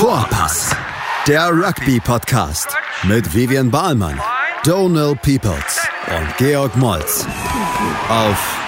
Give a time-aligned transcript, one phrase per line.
[0.00, 0.74] Vorpass,
[1.28, 4.18] der Rugby-Podcast mit Vivian Bahlmann,
[4.64, 7.26] Donal Peoples und Georg Moltz
[8.08, 8.58] auf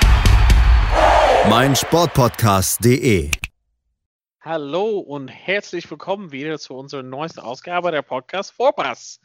[1.48, 3.30] meinsportpodcast.de.
[4.42, 9.19] Hallo und herzlich willkommen wieder zu unserer neuesten Ausgabe der Podcast Vorpass.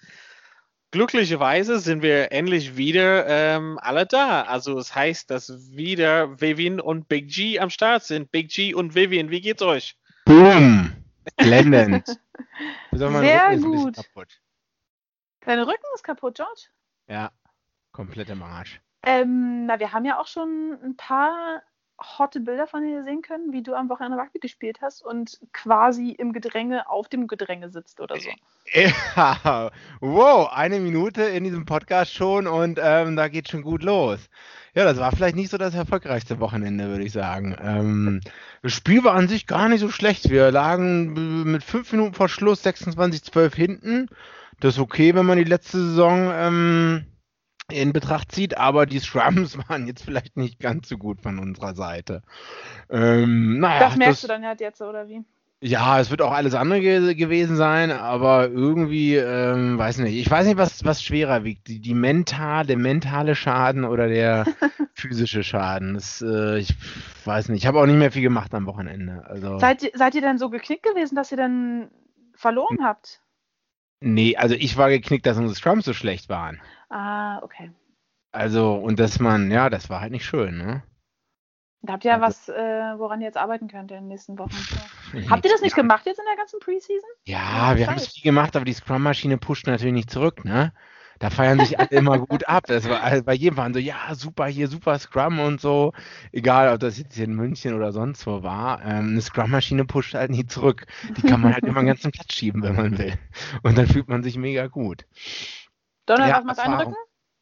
[0.92, 4.44] Glücklicherweise sind wir endlich wieder ähm, alle da.
[4.44, 8.32] Also es heißt, dass wieder Vivian und Big G am Start sind.
[8.32, 9.98] Big G und Vivian, wie geht's euch?
[10.24, 10.97] Boom!
[11.36, 12.08] Blendend.
[12.92, 13.98] Sehr gut.
[15.42, 16.68] Dein Rücken ist kaputt, George?
[17.08, 17.32] Ja,
[17.92, 18.82] komplett im Arsch.
[19.04, 21.62] Ähm, na, wir haben ja auch schon ein paar
[22.00, 26.12] hotte Bilder von dir sehen können, wie du am Wochenende Rugby gespielt hast und quasi
[26.12, 28.30] im Gedränge auf dem Gedränge sitzt oder so.
[28.74, 34.20] Ja, wow, eine Minute in diesem Podcast schon und ähm, da geht schon gut los.
[34.74, 37.56] Ja, das war vielleicht nicht so das erfolgreichste Wochenende, würde ich sagen.
[37.62, 38.22] Ähm,
[38.62, 40.30] das Spiel war an sich gar nicht so schlecht.
[40.30, 44.10] Wir lagen mit fünf Minuten vor Schluss 26-12 hinten.
[44.60, 47.06] Das ist okay, wenn man die letzte Saison ähm,
[47.72, 51.76] in Betracht zieht, aber die Scrums waren jetzt vielleicht nicht ganz so gut von unserer
[51.76, 52.22] Seite.
[52.90, 55.24] Ähm, naja, das merkst das, du dann halt jetzt, oder wie?
[55.60, 60.16] Ja, es wird auch alles andere ge gewesen sein, aber irgendwie, ähm, weiß nicht.
[60.16, 61.68] Ich weiß nicht, was, was schwerer wiegt.
[61.68, 64.46] Die, die mental, der mentale Schaden oder der
[64.94, 65.96] physische Schaden.
[65.96, 66.76] Das, äh, ich
[67.26, 67.64] weiß nicht.
[67.64, 69.24] Ich habe auch nicht mehr viel gemacht am Wochenende.
[69.26, 71.90] Also, seid, seid ihr denn so geknickt gewesen, dass ihr dann
[72.36, 73.22] verloren habt?
[74.00, 76.62] Nee, also ich war geknickt, dass unsere Scrums so schlecht waren.
[76.90, 77.72] Ah, okay.
[78.32, 80.84] Also, und dass man, ja, das war halt nicht schön, ne?
[81.82, 84.38] Da habt ihr ja also, was, äh, woran ihr jetzt arbeiten könnt in den nächsten
[84.38, 84.56] Wochen.
[85.30, 87.10] habt ihr das nicht gemacht jetzt in der ganzen Preseason?
[87.26, 90.74] Ja, wir haben es viel gemacht, aber die Scrum-Maschine pusht natürlich nicht zurück, ne?
[91.20, 92.64] Da feiern sich alle immer gut ab.
[92.68, 95.94] Das war also bei jedem waren so, ja, super hier, super Scrum und so.
[96.32, 98.82] Egal, ob das jetzt hier in München oder sonst wo war.
[98.84, 100.86] Ähm, eine Scrum-Maschine pusht halt nie zurück.
[101.18, 103.14] Die kann man halt immer ganz ganzen Platz schieben, wenn man will.
[103.64, 105.06] Und dann fühlt man sich mega gut.
[106.06, 106.96] Donald, ja, was macht dein Rücken?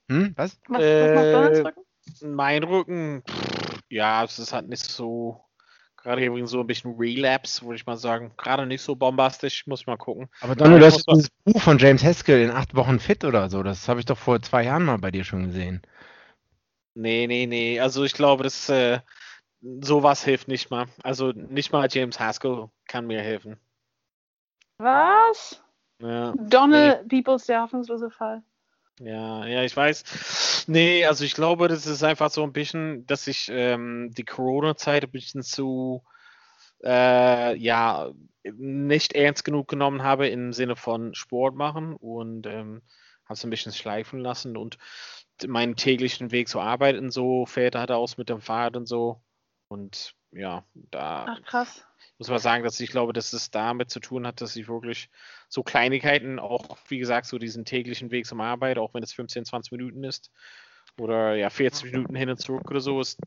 [0.10, 0.60] Hm, was?
[0.67, 2.36] Was, was macht Donalds Rücken?
[2.36, 5.45] Mein Rücken, pff, ja, es ist halt nicht so,
[6.05, 8.32] gerade übrigens so ein bisschen Relapse, würde ich mal sagen.
[8.38, 10.30] Gerade nicht so bombastisch, muss ich mal gucken.
[10.39, 13.64] Aber Donald, du hast dieses Buch von James Haskell in acht Wochen fit oder so.
[13.64, 15.82] Das habe ich doch vor zwei Jahren mal bei dir schon gesehen.
[16.93, 17.80] Nee, nee, nee.
[17.80, 18.99] Also ich glaube, das äh,
[19.82, 20.86] sowas hilft nicht mal.
[21.02, 23.58] Also nicht mal James Haskell kann mir helfen.
[24.77, 25.64] Was?
[25.99, 26.36] Ja.
[26.37, 27.17] Donald nee.
[27.17, 28.43] Peoples, der hoffnungslose Fall.
[29.00, 30.66] Ja, ja, ich weiß.
[30.67, 35.04] Nee, also ich glaube, das ist einfach so ein bisschen, dass ich ähm, die Corona-Zeit
[35.04, 36.04] ein bisschen zu,
[36.83, 38.11] äh, ja,
[38.44, 42.82] nicht ernst genug genommen habe im Sinne von Sport machen und ähm,
[43.26, 44.78] habe es ein bisschen schleifen lassen und
[45.45, 49.22] meinen täglichen Weg zur Arbeit und so fährt halt aus mit dem Fahrrad und so.
[49.67, 51.26] Und ja, da.
[51.28, 51.86] Ach, krass
[52.17, 55.10] muss man sagen, dass ich glaube, dass es damit zu tun hat, dass ich wirklich
[55.55, 59.45] so Kleinigkeiten, auch wie gesagt, so diesen täglichen Weg zum Arbeit, auch wenn es 15,
[59.45, 60.30] 20 Minuten ist,
[60.99, 63.20] oder ja, 40 Minuten hin und zurück oder so, ist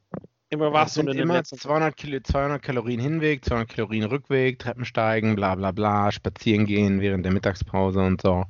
[0.51, 0.97] immer was.
[0.99, 6.13] Und immer 200, Kilo, 200 Kalorien Hinweg, 200 Kalorien Rückweg, Treppen steigen, bla bla bla,
[6.13, 8.45] spazieren gehen während der Mittagspause und so.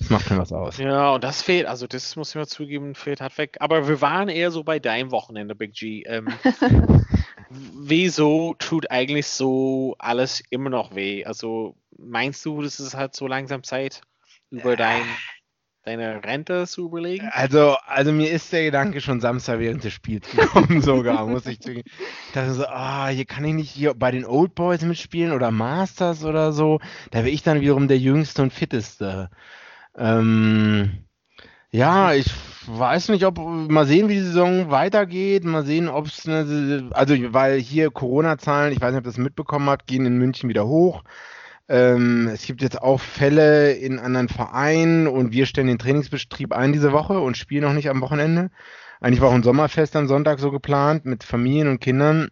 [0.00, 0.78] Das macht mir was aus.
[0.78, 3.56] Ja, und das fehlt, also das muss ich mal zugeben, fehlt halt weg.
[3.60, 6.02] Aber wir waren eher so bei deinem Wochenende, Big G.
[6.02, 6.26] Ähm,
[7.52, 11.24] wieso tut eigentlich so alles immer noch weh?
[11.24, 14.02] Also meinst du, das ist halt so langsam Zeit,
[14.50, 15.02] über dein,
[15.84, 17.28] deine Rente zu überlegen?
[17.32, 21.60] Also, also mir ist der Gedanke schon Samstag während des Spiels gekommen, sogar, muss ich
[21.60, 21.88] zugeben.
[22.26, 25.50] Ich dachte so, ah, hier kann ich nicht hier bei den Old Boys mitspielen oder
[25.50, 26.80] Masters oder so.
[27.10, 29.30] Da wäre ich dann wiederum der Jüngste und Fitteste.
[29.96, 31.04] Ähm,
[31.72, 32.30] ja, ich
[32.66, 35.44] weiß nicht, ob mal sehen, wie die Saison weitergeht.
[35.44, 39.18] Mal sehen, ob es eine, also weil hier Corona-Zahlen, ich weiß nicht, ob ihr das
[39.18, 41.02] mitbekommen habt, gehen in München wieder hoch.
[41.68, 46.74] Ähm, es gibt jetzt auch Fälle in anderen Vereinen und wir stellen den Trainingsbetrieb ein
[46.74, 48.50] diese Woche und spielen noch nicht am Wochenende.
[49.00, 52.28] Eigentlich war auch ein Sommerfest am Sonntag so geplant mit Familien und Kindern.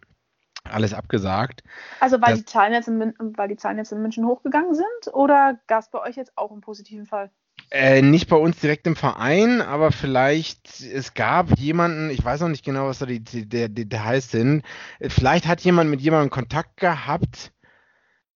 [0.63, 1.63] Alles abgesagt.
[1.99, 5.13] Also weil, das, die Zahlen jetzt in, weil die Zahlen jetzt in München hochgegangen sind
[5.13, 7.31] oder gab es bei euch jetzt auch einen positiven Fall?
[7.73, 12.49] Äh, nicht bei uns direkt im Verein, aber vielleicht, es gab jemanden, ich weiß noch
[12.49, 14.63] nicht genau, was da die, die, die Details sind,
[14.99, 17.53] vielleicht hat jemand mit jemandem Kontakt gehabt,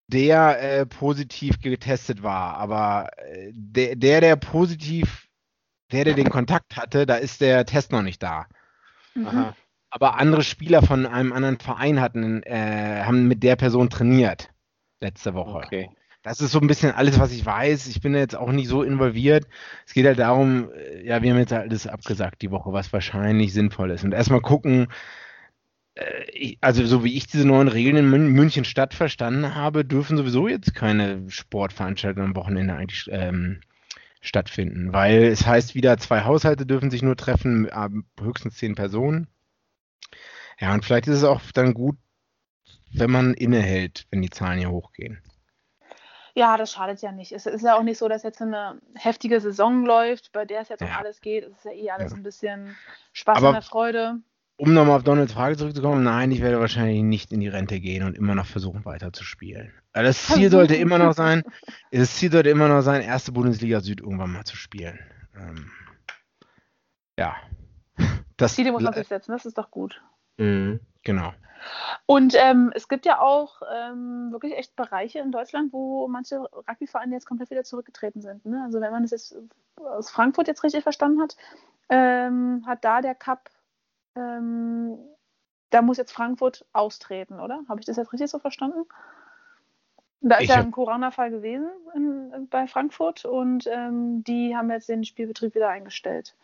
[0.07, 5.27] der äh, positiv getestet war, aber äh, der, der, der positiv,
[5.91, 8.45] der, der den Kontakt hatte, da ist der Test noch nicht da.
[9.15, 9.53] Mhm.
[9.89, 14.49] Aber andere Spieler von einem anderen Verein hatten, äh, haben mit der Person trainiert
[15.01, 15.57] letzte Woche.
[15.57, 15.89] Okay.
[16.25, 17.85] Das ist so ein bisschen alles, was ich weiß.
[17.85, 19.45] Ich bin jetzt auch nicht so involviert.
[19.85, 23.53] Es geht halt darum, äh, ja, wir haben jetzt alles abgesagt die Woche, was wahrscheinlich
[23.53, 24.03] sinnvoll ist.
[24.03, 24.87] Und erstmal gucken,
[25.93, 30.17] äh, also so wie ich diese neuen Regeln in Mün München Stadt verstanden habe, dürfen
[30.17, 33.61] sowieso jetzt keine Sportveranstaltungen am Wochenende eigentlich ähm,
[34.19, 37.69] stattfinden, weil es heißt wieder, zwei Haushalte dürfen sich nur treffen,
[38.19, 39.27] höchstens zehn Personen.
[40.59, 41.97] Ja, und vielleicht ist es auch dann gut,
[42.91, 45.21] wenn man innehält, wenn die Zahlen hier hochgehen.
[46.35, 47.31] Ja, das schadet ja nicht.
[47.31, 50.69] Es ist ja auch nicht so, dass jetzt eine heftige Saison läuft, bei der es
[50.69, 50.87] jetzt ja.
[50.87, 51.45] um alles geht.
[51.45, 52.17] Es ist ja eh alles ja.
[52.17, 52.75] ein bisschen
[53.13, 54.19] Spaß Aber und Freude.
[54.57, 58.03] Um nochmal auf Donalds Frage zurückzukommen, nein, ich werde wahrscheinlich nicht in die Rente gehen
[58.03, 59.73] und immer noch versuchen, weiter zu spielen.
[59.91, 61.43] Also das Ziel sollte immer noch sein,
[61.91, 64.99] das Ziel sollte immer noch sein, erste Bundesliga Süd irgendwann mal zu spielen.
[65.35, 65.71] Ähm,
[67.17, 67.35] ja.
[68.37, 70.03] Das Ziele muss man sich setzen, das ist doch gut.
[70.35, 71.31] Mhm, genau.
[72.05, 77.13] Und ähm, es gibt ja auch ähm, wirklich echt Bereiche in Deutschland, wo manche Rugbyvereine
[77.13, 78.45] jetzt komplett wieder zurückgetreten sind.
[78.45, 78.61] Ne?
[78.63, 79.35] Also wenn man das jetzt
[79.75, 81.35] aus Frankfurt jetzt richtig verstanden hat,
[81.89, 83.49] ähm, hat da der Cup,
[84.15, 84.97] ähm,
[85.69, 87.61] da muss jetzt Frankfurt austreten, oder?
[87.67, 88.85] Habe ich das jetzt richtig so verstanden?
[90.21, 94.89] Da ist ich ja ein Corona-Fall gewesen in, bei Frankfurt und ähm, die haben jetzt
[94.89, 96.35] den Spielbetrieb wieder eingestellt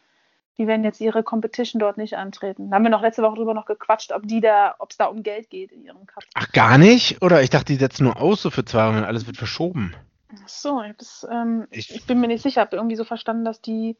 [0.57, 2.69] die werden jetzt ihre Competition dort nicht antreten.
[2.69, 5.05] Da haben wir noch letzte Woche drüber noch gequatscht, ob die da, ob es da
[5.05, 6.23] um Geld geht in ihrem Cup.
[6.33, 7.21] Ach, gar nicht?
[7.21, 9.95] Oder ich dachte, die setzen nur aus so für zwei Wochen und alles wird verschoben.
[10.33, 12.61] Ach so, ich, das, ähm, ich, ich, bin mir nicht sicher.
[12.61, 13.97] Ich habe irgendwie so verstanden, dass die.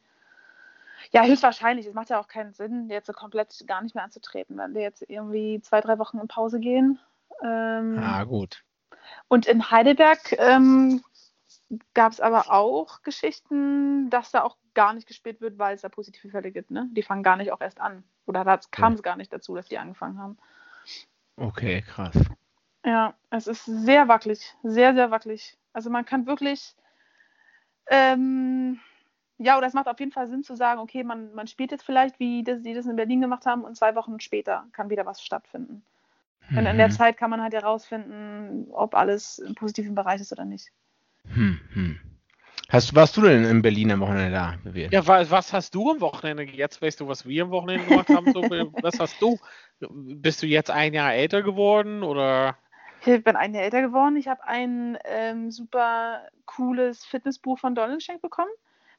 [1.10, 1.86] Ja, höchstwahrscheinlich.
[1.86, 4.82] Es macht ja auch keinen Sinn, jetzt so komplett gar nicht mehr anzutreten, wenn wir
[4.82, 6.98] jetzt irgendwie zwei, drei Wochen in Pause gehen.
[7.42, 8.62] Ähm, ah, gut.
[9.28, 11.02] Und in Heidelberg ähm,
[11.92, 15.88] gab es aber auch Geschichten, dass da auch gar nicht gespielt wird, weil es da
[15.88, 16.70] positive Fälle gibt.
[16.70, 16.88] Ne?
[16.92, 18.04] Die fangen gar nicht auch erst an.
[18.26, 19.02] Oder da kam es ja.
[19.02, 20.38] gar nicht dazu, dass die angefangen haben.
[21.36, 22.16] Okay, krass.
[22.84, 24.54] Ja, es ist sehr wackelig.
[24.62, 25.56] Sehr, sehr wackelig.
[25.72, 26.74] Also man kann wirklich.
[27.88, 28.80] Ähm,
[29.38, 31.84] ja, oder es macht auf jeden Fall Sinn zu sagen, okay, man, man spielt jetzt
[31.84, 35.04] vielleicht, wie das, die das in Berlin gemacht haben, und zwei Wochen später kann wieder
[35.04, 35.82] was stattfinden.
[36.48, 36.58] Mhm.
[36.58, 36.92] Und in der mhm.
[36.92, 40.70] Zeit kann man halt herausfinden, ob alles im positiven Bereich ist oder nicht.
[41.34, 42.00] Hm, hm.
[42.72, 44.54] Hast, warst du denn in Berlin am Wochenende da?
[44.90, 46.44] Ja, was, was hast du am Wochenende?
[46.44, 48.32] Jetzt weißt du, was wir am Wochenende gemacht haben.
[48.32, 48.40] So,
[48.82, 49.38] was hast du?
[49.90, 52.56] Bist du jetzt ein Jahr älter geworden oder?
[53.04, 54.16] Ich bin ein Jahr älter geworden.
[54.16, 58.50] Ich habe ein ähm, super cooles Fitnessbuch von Donald geschenkt bekommen,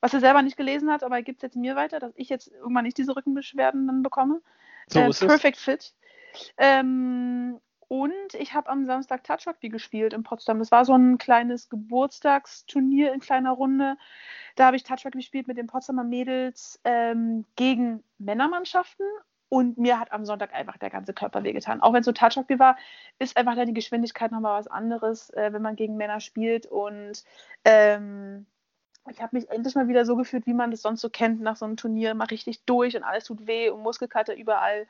[0.02, 2.30] was er selber nicht gelesen hat, aber er gibt es jetzt mir weiter, dass ich
[2.30, 4.40] jetzt irgendwann nicht diese Rückenbeschwerden dann bekomme.
[4.86, 5.64] So äh, Perfect es.
[5.64, 5.94] Fit.
[6.58, 7.60] Ähm,
[7.94, 10.58] und ich habe am Samstag Touch Rugby gespielt in Potsdam.
[10.58, 13.98] Das war so ein kleines Geburtstagsturnier in kleiner Runde.
[14.56, 19.06] Da habe ich Touch Rugby gespielt mit den Potsdamer Mädels ähm, gegen Männermannschaften.
[19.48, 21.84] Und mir hat am Sonntag einfach der ganze Körper wehgetan.
[21.84, 22.78] Auch wenn es so Touch Rugby war,
[23.20, 26.66] ist einfach dann die Geschwindigkeit nochmal was anderes, äh, wenn man gegen Männer spielt.
[26.66, 27.24] Und
[27.64, 28.48] ähm,
[29.12, 31.58] ich habe mich endlich mal wieder so gefühlt, wie man das sonst so kennt, nach
[31.58, 34.88] so einem Turnier, mal richtig durch und alles tut weh und Muskelkater überall.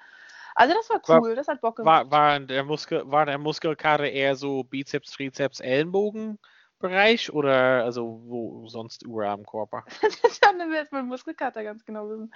[0.55, 2.11] Also das war cool, war, das hat Bock gemacht.
[2.11, 6.39] War, war, der Muskel, war der Muskelkater eher so Bizeps, Trizeps, Ellenbogen?
[6.83, 9.85] Bereich oder also wo sonst überall am Körper?
[10.21, 12.33] das haben wir jetzt mal Muskelkater ganz genau wissen.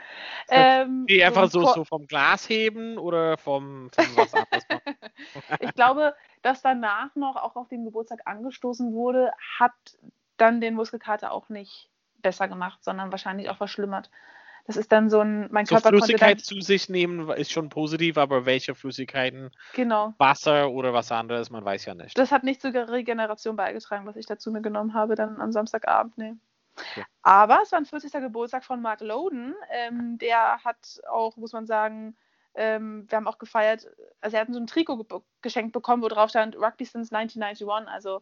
[0.48, 4.66] Ähm, die einfach so, so, vom Glas heben oder vom, vom was anderes
[5.60, 9.74] Ich glaube, dass danach noch auch auf dem Geburtstag angestoßen wurde, hat
[10.38, 11.90] dann den Muskelkater auch nicht
[12.22, 14.10] besser gemacht, sondern wahrscheinlich auch verschlimmert.
[14.68, 18.18] Das ist dann so ein, mein so Körper Flüssigkeit zu sich nehmen ist schon positiv,
[18.18, 19.50] aber welche Flüssigkeiten?
[19.74, 20.14] Genau.
[20.18, 22.18] Wasser oder was anderes, man weiß ja nicht.
[22.18, 26.18] Das hat nicht zur Regeneration beigetragen, was ich dazu mir genommen habe, dann am Samstagabend,
[26.18, 26.34] nee.
[26.76, 27.06] Okay.
[27.24, 28.12] Aber es war ein 40.
[28.12, 29.56] Geburtstag von Mark Loden.
[29.72, 32.16] Ähm, der hat auch, muss man sagen,
[32.54, 33.88] ähm, wir haben auch gefeiert,
[34.20, 37.88] also er hat so ein Trikot ge geschenkt bekommen, wo drauf stand Rugby since 1991,
[37.88, 38.22] also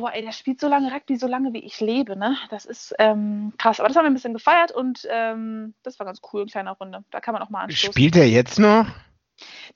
[0.00, 2.36] boah, ey, der spielt so lange Rugby, so lange wie ich lebe, ne?
[2.48, 3.78] Das ist ähm, krass.
[3.78, 6.72] Aber das haben wir ein bisschen gefeiert und ähm, das war ganz cool, in kleiner
[6.72, 7.04] Runde.
[7.10, 7.92] Da kann man auch mal anstoßen.
[7.92, 8.86] Spielt er jetzt noch?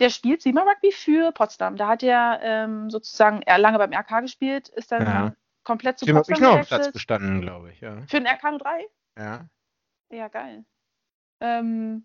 [0.00, 1.76] Der spielt Sima Rugby für Potsdam.
[1.76, 5.34] Da hat er ähm, sozusagen er lange beim RK gespielt, ist dann ja.
[5.62, 7.80] komplett zu Dem Potsdam habe ich noch einen Platz bestanden, glaube ich.
[7.80, 8.02] Ja.
[8.06, 8.86] Für den RK 03?
[9.18, 9.46] Ja.
[10.10, 10.64] Ja, geil.
[11.40, 12.04] Ähm,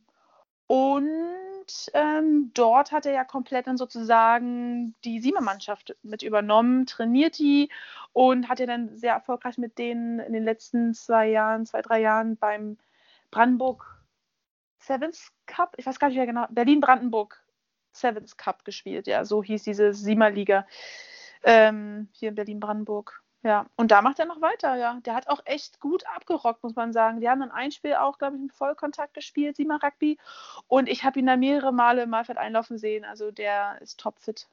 [0.70, 7.72] und ähm, dort hat er ja komplett dann sozusagen die Siemer-Mannschaft mit übernommen, trainiert die
[8.14, 12.00] und hat ja dann sehr erfolgreich mit denen in den letzten zwei Jahren, zwei, drei
[12.02, 12.78] Jahren beim
[13.32, 14.00] Brandenburg
[14.78, 17.44] Sevens Cup, ich weiß gar nicht mehr genau, Berlin-Brandenburg
[17.92, 20.68] Sevens Cup gespielt, ja, so hieß diese Siemer-Liga
[21.42, 23.24] ähm, hier in Berlin-Brandenburg.
[23.42, 25.00] Ja, und da macht er noch weiter, ja.
[25.06, 27.22] Der hat auch echt gut abgerockt, muss man sagen.
[27.22, 30.18] Die haben dann ein Spiel auch, glaube ich, im Vollkontakt gespielt, Sima Rugby.
[30.68, 33.06] Und ich habe ihn da mehrere Male im Malfeld einlaufen sehen.
[33.06, 34.50] Also der ist topfit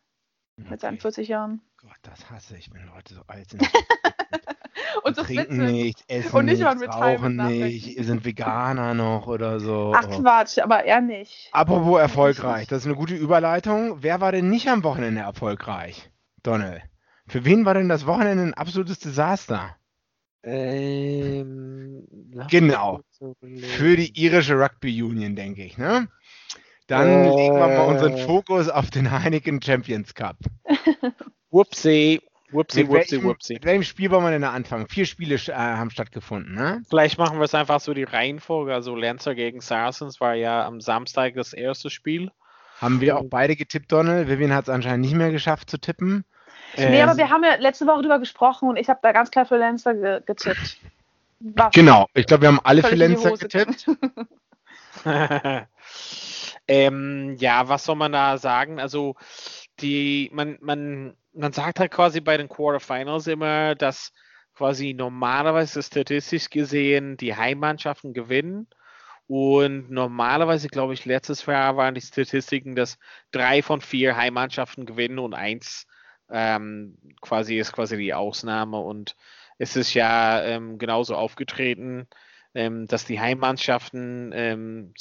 [0.59, 0.71] okay.
[0.71, 1.63] mit seinen 40 Jahren.
[1.79, 3.63] Gott, das hasse ich, wenn Leute so alt sind.
[5.03, 9.93] Und das trinken nicht, essen Und nicht nicht, rauchen nicht, sind Veganer noch oder so.
[9.95, 10.09] Ach.
[10.09, 11.49] Quatsch, aber er nicht.
[11.53, 14.03] Apropos erfolgreich, das ist eine gute Überleitung.
[14.03, 16.11] Wer war denn nicht am Wochenende erfolgreich?
[16.43, 16.83] Donald.
[17.29, 19.77] Für wen war denn das Wochenende ein absolutes Desaster?
[20.43, 22.07] Ähm,
[22.51, 23.01] Genau.
[23.41, 26.09] Für die irische Rugby Union, denke ich, ne?
[26.87, 27.35] Dann Äh.
[27.35, 30.37] legen wir mal unseren Fokus auf den Heineken Champions Cup.
[31.51, 32.21] Whoopsie,
[32.53, 33.55] whoopsie, Mit whoopsie, welchem, whoopsie.
[33.55, 34.87] mit welchem Spiel wollen wir denn da anfangen?
[34.89, 36.83] Vier Spiele äh, haben stattgefunden, ne?
[36.89, 38.73] Vielleicht machen wir es einfach so die Reihenfolge.
[38.75, 42.31] Also Lancer gegen Saracens war ja am Samstag das erste Spiel.
[42.81, 44.29] Haben wir auch beide getippt, Donald.
[44.29, 46.25] Vivian hat es anscheinend nicht mehr geschafft zu tippen.
[46.77, 49.31] Nee, Ähm, aber wir haben ja letzte Woche drüber gesprochen und ich habe da ganz
[49.31, 50.79] klar für Lancer ge getippt.
[51.41, 51.73] Was?
[51.73, 53.87] Genau, ich glaube, wir haben alle für Lenzer getippt.
[56.69, 58.81] ähm, ja, was soll man da sagen?
[58.81, 59.17] Also
[59.81, 64.13] die, man, man, man sagt halt quasi bei den Quarterfinals immer, dass
[64.55, 68.67] quasi normalerweise statistisch gesehen die Heimmannschaften gewinnen.
[69.29, 72.99] Und normalerweise, glaube ich, letztes Jahr waren die Statistiken, dass
[73.33, 75.87] drei von vier Heimmannschaften gewinnen und eins
[76.31, 78.79] ähm, quasi ist quasi die Ausnahme.
[78.81, 79.17] Und
[79.59, 82.09] es ist ja ähm, genauso aufgetreten,
[82.55, 84.95] ähm, dass die Heimmannschaften ähm,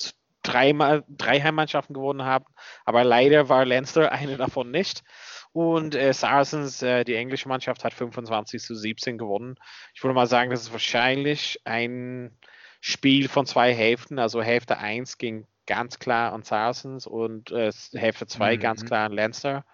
[0.44, 2.46] dreimal, drei Heimmannschaften gewonnen haben.
[2.86, 5.04] Aber leider war Leinster eine davon nicht.
[5.52, 9.56] Und äh, Saracens, äh, die englische Mannschaft, hat 25 zu 17 gewonnen.
[9.94, 12.38] Ich würde mal sagen, das ist wahrscheinlich ein
[12.82, 14.20] Spiel von zwei Hälften.
[14.20, 18.60] Also Hälfte 1 ging ganz klar an Saracens und äh, Hälfte 2 Mhm.
[18.60, 19.66] ganz klar an Leinster.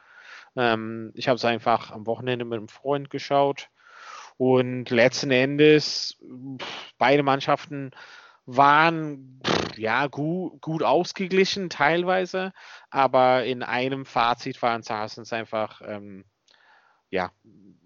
[0.55, 3.69] Ähm, ich habe es einfach am Wochenende mit einem Freund geschaut.
[4.37, 6.17] Und letzten Endes,
[6.97, 7.91] beide Mannschaften
[8.45, 9.39] waren
[9.75, 12.53] ja gut, gut ausgeglichen teilweise,
[12.89, 16.25] aber in einem Fazit waren Saracens einfach ähm,
[17.09, 17.31] ja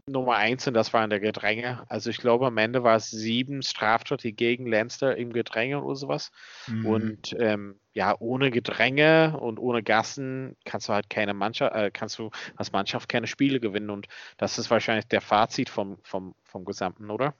[0.07, 1.83] Nummer eins und das war in der Gedränge.
[1.89, 6.31] Also ich glaube am Ende war es sieben Straftaten gegen Leinster im Gedränge oder sowas.
[6.67, 6.85] Mhm.
[6.85, 12.19] Und ähm, ja, ohne Gedränge und ohne Gassen kannst du halt keine Mannschaft, äh, kannst
[12.19, 13.89] du als Mannschaft keine Spiele gewinnen.
[13.89, 14.07] Und
[14.37, 17.33] das ist wahrscheinlich der Fazit vom, vom, vom Gesamten, oder?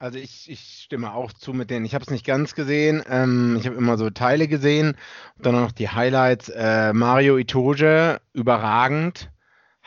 [0.00, 1.84] Also ich, ich stimme auch zu mit denen.
[1.84, 3.04] Ich habe es nicht ganz gesehen.
[3.08, 4.96] Ähm, ich habe immer so Teile gesehen.
[5.36, 6.48] Und dann noch die Highlights.
[6.48, 9.30] Äh, Mario Itoje, überragend,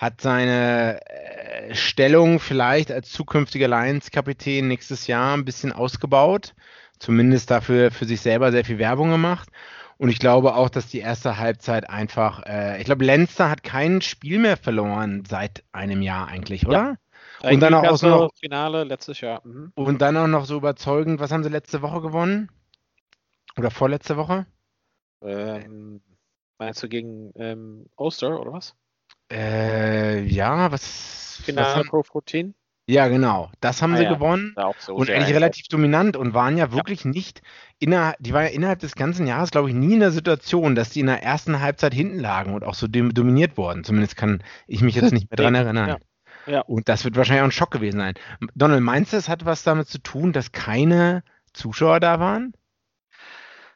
[0.03, 6.53] hat seine äh, Stellung vielleicht als zukünftiger Lions-Kapitän nächstes Jahr ein bisschen ausgebaut.
[6.99, 9.49] Zumindest dafür für sich selber sehr viel Werbung gemacht.
[9.97, 14.01] Und ich glaube auch, dass die erste Halbzeit einfach, äh, ich glaube, Lenster hat kein
[14.01, 16.97] Spiel mehr verloren seit einem Jahr eigentlich, oder?
[17.41, 19.41] Und dann auch noch- Finale letztes Jahr.
[19.45, 19.71] Mhm.
[19.75, 22.49] Und dann auch noch so überzeugend, was haben sie letzte Woche gewonnen?
[23.57, 24.45] Oder vorletzte Woche?
[25.21, 26.01] Ähm,
[26.57, 28.75] meinst du gegen ähm, Ulster oder was?
[29.31, 32.53] Äh, ja, was, 14?
[32.85, 33.49] Ja, genau.
[33.61, 34.13] Das haben Ah sie ja.
[34.13, 34.53] gewonnen.
[34.57, 37.41] Ja, so Und eigentlich relativ dominant und waren ja wirklich nicht
[37.79, 40.89] innerhalb, die waren ja innerhalb des ganzen Jahres, glaube ich, nie in der Situation, dass
[40.89, 43.83] die in der ersten Halbzeit hinten lagen und auch so dom- dominiert wurden.
[43.85, 45.89] Zumindest kann ich mich jetzt nicht mehr dran erinnern.
[45.89, 45.97] ja.
[46.45, 46.59] Ja.
[46.59, 48.15] Und das wird wahrscheinlich auch ein Schock gewesen sein.
[48.53, 52.51] Donald, meinst du, es hat was damit zu tun, dass keine Zuschauer da waren?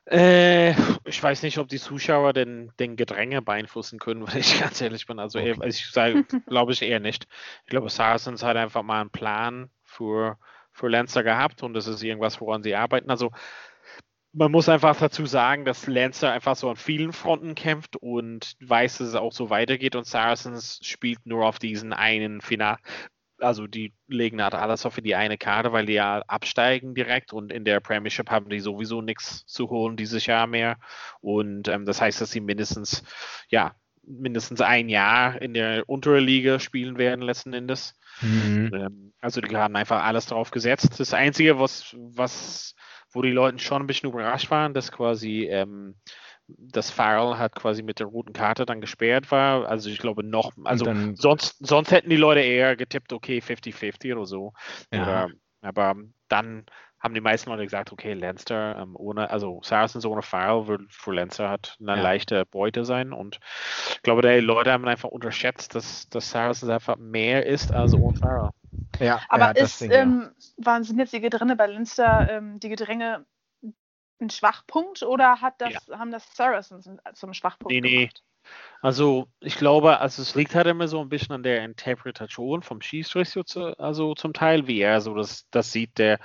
[0.09, 0.71] Äh,
[1.05, 5.05] ich weiß nicht, ob die Zuschauer den, den Gedränge beeinflussen können, wenn ich ganz ehrlich
[5.05, 5.19] bin.
[5.19, 5.65] Also, eher, Okay.
[5.65, 7.27] also ich sage, glaube ich eher nicht.
[7.65, 10.39] Ich glaube, Saracens hat einfach mal einen Plan für,
[10.71, 13.09] für Lancer gehabt und das ist irgendwas, woran sie arbeiten.
[13.09, 13.31] Also,
[14.33, 18.99] man muss einfach dazu sagen, dass Lancer einfach so an vielen Fronten kämpft und weiß,
[18.99, 22.77] dass es auch so weitergeht und Saracens spielt nur auf diesen einen Final.
[23.39, 27.51] Also die legen halt alles auf die eine Karte, weil die ja absteigen direkt und
[27.51, 30.77] in der Premiership haben die sowieso nichts zu holen dieses Jahr mehr.
[31.21, 33.03] Und ähm, das heißt, dass sie mindestens,
[33.49, 33.75] ja,
[34.07, 37.99] mindestens ein Jahr in der unteren Liga spielen werden letzten Endes.
[38.21, 38.71] Mhm.
[38.73, 40.99] Ähm, also die haben einfach alles drauf gesetzt.
[40.99, 42.75] Das Einzige, was, was,
[43.11, 45.95] wo die Leute schon ein bisschen überrascht waren, dass quasi ähm,
[46.47, 49.67] das Farrell hat quasi mit der roten Karte dann gesperrt war.
[49.67, 54.13] Also ich glaube noch, also dann- sonst, sonst hätten die Leute eher getippt, okay, 50-50
[54.15, 54.53] oder so.
[54.93, 55.01] Ja.
[55.03, 55.29] Oder,
[55.61, 55.95] aber
[56.29, 56.65] dann
[56.99, 61.13] haben die meisten Leute gesagt, okay, Lancer ähm, ohne, also Saracens ohne Farrell wird für
[61.13, 62.01] Lancer hat eine Ja.
[62.01, 63.13] leichte Beute sein.
[63.13, 63.39] Und
[63.91, 68.17] ich glaube, die Leute haben einfach unterschätzt, dass, dass Saracens einfach mehr ist als ohne
[68.17, 68.49] Farrell.
[68.99, 69.95] Ja, Aber ja, das ist, auch.
[69.95, 73.25] ähm, waren, sind jetzt die Gedränge bei Linster, ähm, die Gedränge
[74.19, 77.97] ein Schwachpunkt oder hat das, haben das Saracens zum Schwachpunkt Nee, nee.
[77.99, 78.23] gemacht?
[78.81, 82.81] Also ich glaube, also es liegt halt immer so ein bisschen an der Interpretation vom
[82.81, 85.97] Schiedsrichter, zu, also zum Teil, wie er so das, das sieht.
[85.97, 86.19] Der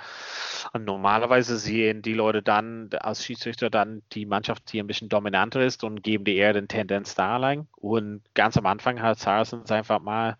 [0.77, 5.83] normalerweise sehen die Leute dann als Schiedsrichter dann die Mannschaft, die ein bisschen dominanter ist
[5.83, 7.67] und geben die eher den Tendenz da lang.
[7.75, 10.37] Und ganz am Anfang hat Saracens einfach mal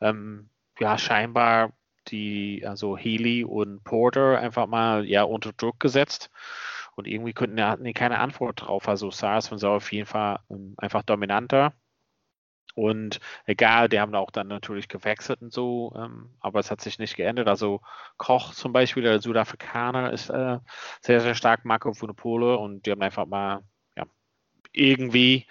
[0.00, 0.48] ähm,
[0.78, 1.72] ja scheinbar
[2.08, 6.30] die, also Healy und Porter einfach mal ja unter Druck gesetzt.
[6.96, 8.88] Und irgendwie könnten hatten die keine Antwort drauf.
[8.88, 11.74] Also Sars von Sau auf jeden Fall ähm, einfach dominanter.
[12.74, 16.98] Und egal, die haben auch dann natürlich gewechselt und so, ähm, aber es hat sich
[16.98, 17.48] nicht geändert.
[17.48, 17.80] Also
[18.18, 20.58] Koch zum Beispiel, der Südafrikaner, ist äh,
[21.00, 23.62] sehr, sehr stark Marco Funopole und die haben einfach mal
[23.96, 24.04] ja,
[24.72, 25.46] irgendwie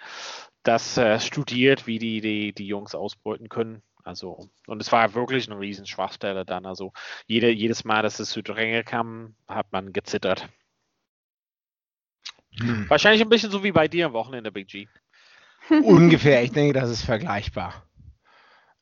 [0.62, 3.82] das äh, studiert, wie die, die die Jungs ausbeuten können.
[4.04, 6.64] Also, und es war wirklich eine riesen Schwachstelle dann.
[6.64, 6.92] Also
[7.26, 10.48] jede, jedes Mal, dass es zu Dränge kam, hat man gezittert.
[12.60, 12.88] Hm.
[12.88, 14.88] Wahrscheinlich ein bisschen so wie bei dir am Wochenende, Big G.
[15.82, 17.86] Ungefähr, ich denke, das ist vergleichbar.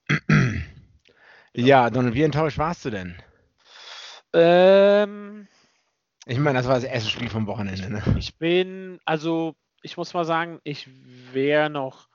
[1.54, 3.16] ja, Donald, wie enttäuscht warst du denn?
[4.32, 5.48] Ähm,
[6.26, 7.90] ich meine, das war das erste Spiel vom Wochenende.
[7.90, 8.02] Ne?
[8.18, 10.88] Ich bin, also ich muss mal sagen, ich
[11.32, 12.08] wäre noch,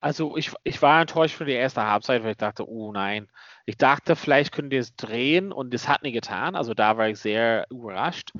[0.00, 3.28] also ich, ich war enttäuscht für die erste Halbzeit, weil ich dachte, oh nein.
[3.66, 6.56] Ich dachte, vielleicht können die es drehen und das hat nie getan.
[6.56, 8.32] Also da war ich sehr überrascht.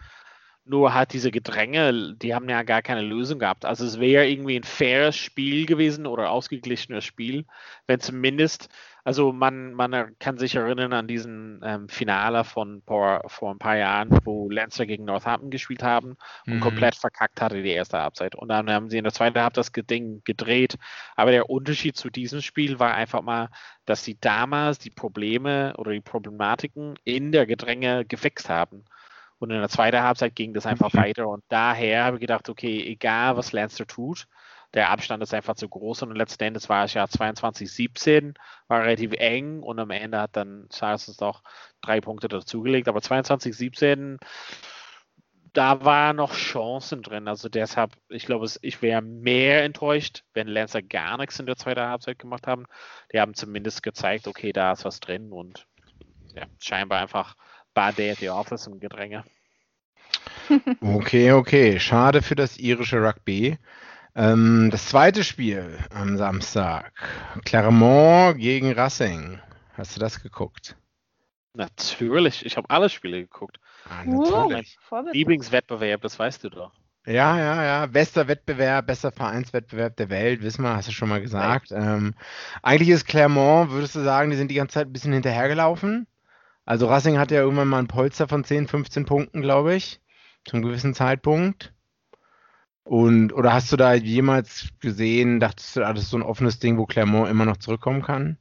[0.64, 3.64] Nur hat diese Gedränge, die haben ja gar keine Lösung gehabt.
[3.64, 7.46] Also es wäre irgendwie ein faires Spiel gewesen oder ausgeglichenes Spiel,
[7.86, 8.68] wenn zumindest,
[9.02, 13.78] also man, man kann sich erinnern an diesen ähm, Finale von vor, vor ein paar
[13.78, 16.60] Jahren, wo Lancer gegen Northampton gespielt haben und mhm.
[16.60, 18.34] komplett verkackt hatte die erste Halbzeit.
[18.34, 20.76] Und dann haben sie in der zweiten Halbzeit das Ding gedreht.
[21.16, 23.48] Aber der Unterschied zu diesem Spiel war einfach mal,
[23.86, 28.84] dass sie damals die Probleme oder die Problematiken in der Gedränge gefixt haben.
[29.40, 31.26] Und in der zweiten Halbzeit ging das einfach weiter.
[31.26, 34.28] Und daher habe ich gedacht, okay, egal was Lancer tut,
[34.74, 36.02] der Abstand ist einfach zu groß.
[36.02, 38.36] Und letzten Endes war es ja 22-17,
[38.68, 39.62] war relativ eng.
[39.62, 41.42] Und am Ende hat dann Charles uns doch
[41.80, 42.86] drei Punkte dazugelegt.
[42.86, 44.18] Aber 22-17,
[45.54, 47.26] da waren noch Chancen drin.
[47.26, 51.80] Also deshalb, ich glaube, ich wäre mehr enttäuscht, wenn Lancer gar nichts in der zweiten
[51.80, 52.66] Halbzeit gemacht haben.
[53.10, 55.66] Die haben zumindest gezeigt, okay, da ist was drin und
[56.34, 57.36] ja, scheinbar einfach
[57.74, 59.24] Bad Day at the Office im Gedränge.
[60.80, 61.78] Okay, okay.
[61.78, 63.56] Schade für das irische Rugby.
[64.16, 66.92] Ähm, das zweite Spiel am Samstag.
[67.44, 69.38] Clermont gegen Racing.
[69.74, 70.76] Hast du das geguckt?
[71.54, 72.44] Natürlich.
[72.44, 73.60] Ich habe alle Spiele geguckt.
[73.88, 74.78] Ah, natürlich.
[74.90, 76.72] Uh, Lieblingswettbewerb, das weißt du doch.
[77.06, 77.86] Ja, ja, ja.
[77.86, 81.72] Bester Wettbewerb, bester Vereinswettbewerb der Welt, wissen wir, hast du schon mal gesagt.
[81.72, 82.14] Ähm,
[82.62, 86.06] eigentlich ist Clermont, würdest du sagen, die sind die ganze Zeit ein bisschen hinterhergelaufen?
[86.70, 90.00] Also Racing hatte ja irgendwann mal ein Polster von 10, 15 Punkten, glaube ich,
[90.44, 91.74] zum gewissen Zeitpunkt.
[92.84, 96.78] Und, oder hast du da jemals gesehen, dachtest du, das ist so ein offenes Ding,
[96.78, 98.38] wo Clermont immer noch zurückkommen kann?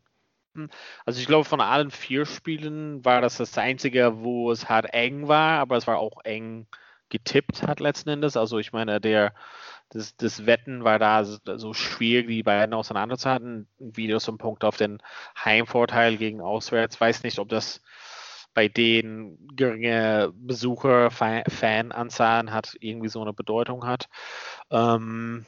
[0.54, 0.70] Hm,
[1.08, 5.28] also ich glaube, von allen vier Spielen war das das einzige, wo es halt eng
[5.28, 6.68] war, aber es war auch eng
[7.10, 8.38] getippt hat letzten Endes.
[8.38, 9.34] Also ich meine, der
[9.90, 13.68] das, das Wetten war da so schwierig, die beiden auseinanderzuhalten.
[13.80, 15.02] Wieder so ein Punkt auf den
[15.44, 17.02] Heimvorteil gegen Auswärts.
[17.02, 17.82] Weiß nicht, ob das
[18.60, 24.10] bei denen geringe Besucher, Fananzahlen hat, irgendwie so eine Bedeutung hat.
[24.70, 25.46] Ähm,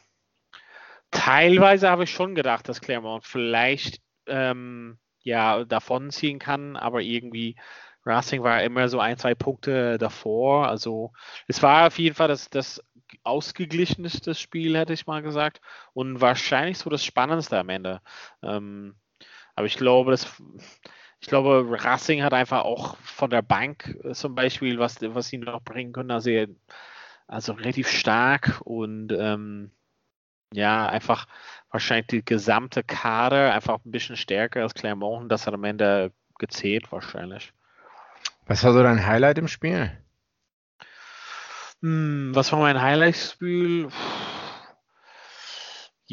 [1.12, 7.58] teilweise habe ich schon gedacht, dass Claremont vielleicht ähm, ja davonziehen kann, aber irgendwie
[8.06, 10.70] Racing war immer so ein, zwei Punkte davor.
[10.70, 11.12] Also
[11.50, 12.82] es war auf jeden Fall das, das
[13.24, 15.60] ausgeglichenste Spiel, hätte ich mal gesagt.
[15.92, 18.00] Und wahrscheinlich so das Spannendste am Ende.
[18.42, 18.96] Ähm,
[19.54, 20.42] aber ich glaube, das
[21.22, 25.38] ich glaube, Racing hat einfach auch von der Bank äh, zum Beispiel, was, was sie
[25.38, 26.32] noch bringen können, also,
[27.28, 29.72] also relativ stark und ähm,
[30.54, 31.28] ja, einfach
[31.70, 35.32] wahrscheinlich die gesamte Kader einfach ein bisschen stärker als Clermont.
[35.32, 37.54] Das hat am Ende gezählt wahrscheinlich.
[38.48, 39.92] Was war so dein Highlight im Spiel?
[41.82, 43.90] Hm, was war mein Highlight-Spiel?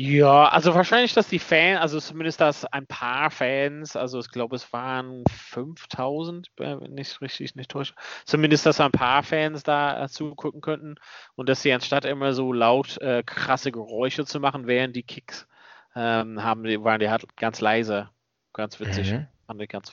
[0.00, 4.54] Ja, also wahrscheinlich, dass die Fans, also zumindest dass ein paar Fans, also ich glaube,
[4.54, 10.08] es waren 5000, wenn ich richtig nicht täusche, zumindest, dass ein paar Fans da äh,
[10.08, 10.94] zugucken könnten
[11.34, 15.48] und dass sie anstatt immer so laut äh, krasse Geräusche zu machen, während die Kicks
[15.96, 18.08] ähm, haben, waren die halt ganz leise.
[18.52, 19.10] Ganz witzig.
[19.12, 19.26] Mhm.
[19.48, 19.92] Fand ich ganz,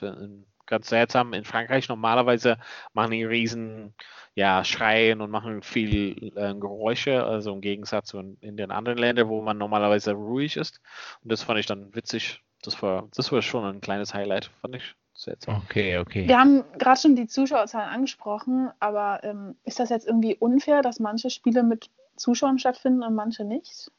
[0.66, 1.34] ganz seltsam.
[1.34, 2.58] In Frankreich normalerweise
[2.94, 3.94] machen die riesen
[4.36, 8.98] ja, schreien und machen viel äh, Geräusche, also im Gegensatz zu in, in, den anderen
[8.98, 10.82] Ländern, wo man normalerweise ruhig ist.
[11.24, 12.44] Und das fand ich dann witzig.
[12.62, 15.62] Das war, das war schon ein kleines Highlight, fand ich seltsam.
[15.64, 16.28] Okay, okay.
[16.28, 21.00] Wir haben gerade schon die Zuschauerzahlen angesprochen, aber ähm, ist das jetzt irgendwie unfair, dass
[21.00, 23.92] manche Spiele mit Zuschauern stattfinden und manche nicht?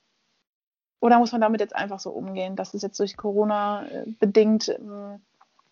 [1.01, 4.69] Oder muss man damit jetzt einfach so umgehen, dass es jetzt durch Corona äh, bedingt,
[4.69, 5.19] äh,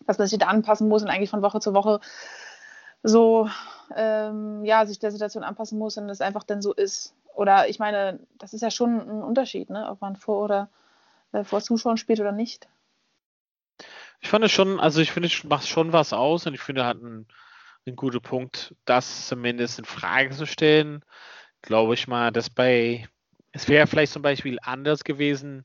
[0.07, 1.99] dass man sich da anpassen muss und eigentlich von Woche zu Woche
[3.03, 3.49] so
[3.95, 7.13] ähm, ja, sich der Situation anpassen muss und es einfach dann so ist.
[7.35, 9.89] Oder ich meine, das ist ja schon ein Unterschied, ne?
[9.89, 10.69] ob man vor oder
[11.33, 12.67] äh, vor Zuschauern spielt oder nicht.
[14.21, 16.85] Ich fand es schon, also ich finde, es macht schon was aus und ich finde,
[16.85, 17.27] hat einen,
[17.85, 21.03] einen guten Punkt, das zumindest in Frage zu stellen.
[21.61, 23.07] Glaube ich mal, dass bei,
[23.51, 25.63] es wäre vielleicht zum Beispiel anders gewesen,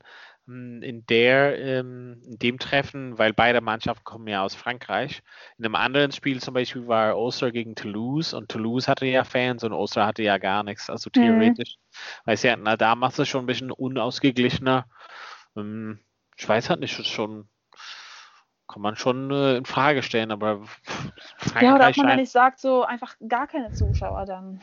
[0.83, 5.21] in der, ähm, in dem Treffen, weil beide Mannschaften kommen ja aus Frankreich.
[5.57, 9.63] In einem anderen Spiel zum Beispiel war Ulster gegen Toulouse und Toulouse hatte ja Fans
[9.63, 10.89] und Ulster hatte ja gar nichts.
[10.89, 11.21] Also Mhm.
[11.21, 11.75] theoretisch,
[12.25, 14.87] weiß ja, na, da macht es schon ein bisschen unausgeglichener.
[15.57, 15.99] Ähm,
[16.37, 17.49] Schweiz hat nicht schon,
[18.71, 22.31] kann man schon äh, in Frage stellen, aber pff, Ja, oder ob man da nicht
[22.31, 24.61] sagt, so einfach gar keine Zuschauer dann.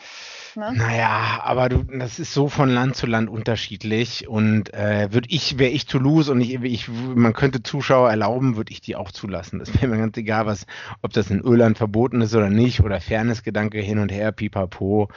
[0.55, 0.73] Ne?
[0.75, 5.59] Naja, aber du, das ist so von Land zu Land unterschiedlich und äh, würde ich,
[5.59, 9.59] wäre ich Toulouse und ich, ich, man könnte Zuschauer erlauben, würde ich die auch zulassen.
[9.59, 10.67] Das wäre mir ganz egal, was,
[11.03, 15.09] ob das in Irland verboten ist oder nicht oder Fairnessgedanke hin und her, pipapo.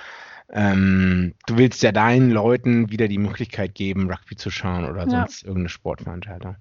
[0.53, 5.09] Ähm, du willst ja deinen Leuten wieder die Möglichkeit geben, Rugby zu schauen oder Ja.
[5.09, 6.57] sonst irgendeine Sportveranstaltung.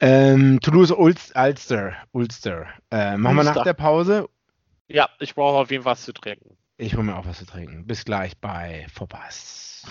[0.00, 2.66] Ähm, Toulouse Ulster, Ulster, Ulster.
[2.90, 3.64] Äh, machen wir nach Ulster.
[3.64, 4.28] der Pause.
[4.88, 6.56] Ja, ich brauche auf jeden Fall was zu trinken.
[6.76, 7.86] Ich hole mir auch was zu trinken.
[7.86, 9.82] Bis gleich bei Vorpass.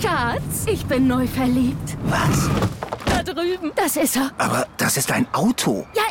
[0.00, 1.96] Schatz, ich bin neu verliebt.
[2.04, 2.50] Was?
[3.06, 3.72] Da drüben.
[3.74, 4.30] Das ist er.
[4.38, 5.86] Aber das ist ein Auto.
[5.94, 6.02] Ja,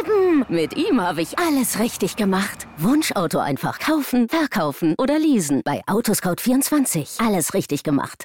[0.00, 0.44] eben.
[0.48, 2.66] Mit ihm habe ich alles richtig gemacht.
[2.76, 5.62] Wunschauto einfach kaufen, verkaufen oder leasen.
[5.64, 7.24] Bei Autoscout24.
[7.26, 8.24] Alles richtig gemacht.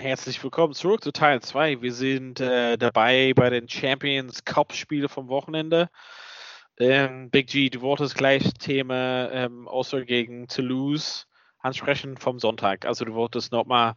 [0.00, 1.82] Herzlich willkommen zurück zu Teil 2.
[1.82, 5.90] Wir sind äh, dabei bei den Champions Cup Spiele vom Wochenende.
[6.78, 11.26] Ähm, Big G, du wolltest gleich Thema ähm, Ulster gegen Toulouse
[11.58, 12.86] ansprechen vom Sonntag.
[12.86, 13.92] Also du wolltest nochmal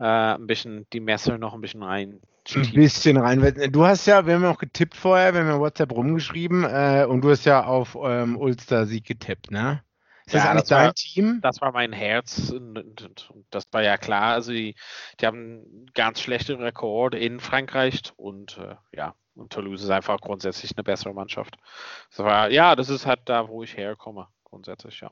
[0.00, 2.22] äh, ein bisschen die Messer noch ein bisschen rein.
[2.54, 3.42] Ein bisschen rein.
[3.42, 6.64] weil Du hast ja, wir haben ja auch getippt vorher, wir haben ja WhatsApp rumgeschrieben
[6.64, 9.84] äh, und du hast ja auf ähm, Ulster Sieg getippt, ne?
[10.26, 11.40] Ist das Ja, eigentlich das war- dein Team?
[11.42, 14.32] Das war mein Herz und, und, und und das war ja klar.
[14.34, 14.74] Also die,
[15.20, 20.20] die haben einen ganz schlechten Rekord in Frankreich und äh, ja, und Toulouse ist einfach
[20.20, 21.56] grundsätzlich eine bessere Mannschaft.
[22.10, 25.10] Das war, ja, das ist halt da, wo ich herkomme, grundsätzlich, ja.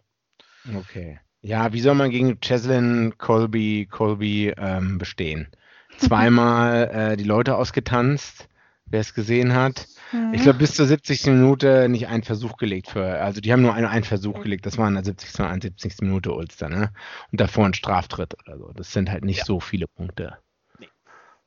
[0.77, 1.21] Okay.
[1.41, 5.49] Ja, wie soll man gegen Cheslin, Colby, Colby ähm, bestehen?
[5.99, 8.49] Zweimal äh, die Leute ausgetanzt,
[8.87, 9.87] wer es gesehen hat.
[10.13, 10.35] Mhm.
[10.35, 11.27] Ich glaube, bis zur 70.
[11.27, 14.79] Minute nicht einen Versuch gelegt für, also die haben nur einen, einen Versuch gelegt, das
[14.79, 15.41] war in der 70.
[15.41, 15.95] und 71.
[16.03, 16.93] Minute Ulster, ne?
[17.31, 18.73] Und davor ein Straftritt oder so.
[18.73, 19.45] Das sind halt nicht Ja.
[19.45, 20.39] so viele Punkte.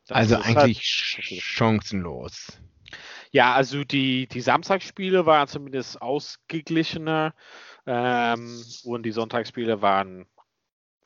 [0.07, 2.59] Das also halt- eigentlich ch- chancenlos.
[3.31, 7.33] Ja, also die, die Samstagsspiele waren zumindest ausgeglichener
[7.85, 10.25] ähm, und die Sonntagsspiele waren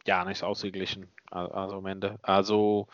[0.06, 1.08] ja nicht ausgeglichen.
[1.32, 2.20] Also am Ende.
[2.22, 2.88] Also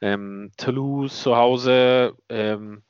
[0.00, 2.82] ähm, Toulouse zu Hause ähm,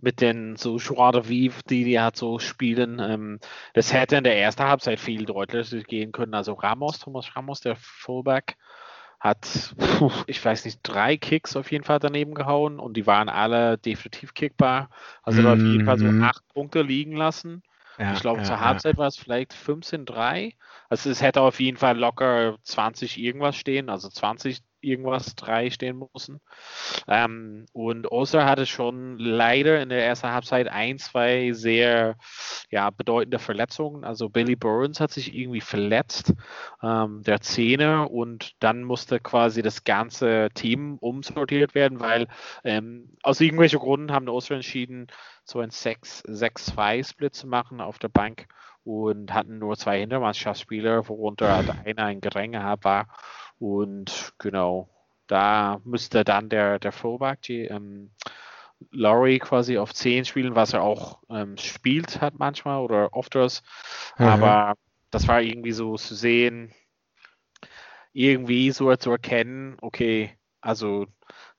[0.00, 2.98] mit den so Joie de Vivre, die die halt so spielen.
[3.00, 3.40] Ähm,
[3.74, 6.34] das hätte in der ersten Halbzeit viel deutlicher gehen können.
[6.34, 8.56] Also Ramos, Thomas Ramos, der Fullback,
[9.20, 9.74] hat,
[10.26, 14.34] ich weiß nicht, drei Kicks auf jeden Fall daneben gehauen und die waren alle definitiv
[14.34, 14.90] kickbar.
[15.22, 16.18] Also da auf jeden Fall so Mhm.
[16.18, 17.62] acht Punkte liegen lassen.
[17.98, 18.60] Ja, ich glaube, ja, zur ja.
[18.60, 20.54] Halbzeit war es vielleicht 15-3.
[20.88, 26.02] Also es hätte auf jeden Fall locker 20 irgendwas stehen, also 20 irgendwas 3 stehen
[26.12, 26.40] müssen.
[27.06, 32.16] Ähm, und Ulster hatte schon leider in der ersten Halbzeit ein, zwei sehr
[32.70, 34.04] ja, bedeutende Verletzungen.
[34.04, 36.34] Also Billy Burns hat sich irgendwie verletzt,
[36.82, 42.28] ähm, der Zähne, und dann musste quasi das ganze Team umsortiert werden, weil
[42.64, 45.06] ähm, aus irgendwelchen Gründen haben die Ulster entschieden,
[45.44, 48.46] so ein 6-2-Split zu machen auf der Bank
[48.88, 53.08] und hatten nur zwei Hintermannschaftsspieler, worunter halt einer ein Geränge war.
[53.58, 54.88] Und genau,
[55.26, 58.12] da müsste dann der, der Fullback, die, ähm,
[58.90, 63.62] Laurie quasi auf 10 spielen, was er auch ähm, spielt hat manchmal oder öfters.
[64.16, 64.26] Mhm.
[64.26, 64.74] Aber
[65.10, 66.72] das war irgendwie so zu sehen,
[68.14, 71.06] irgendwie so zu erkennen, okay, also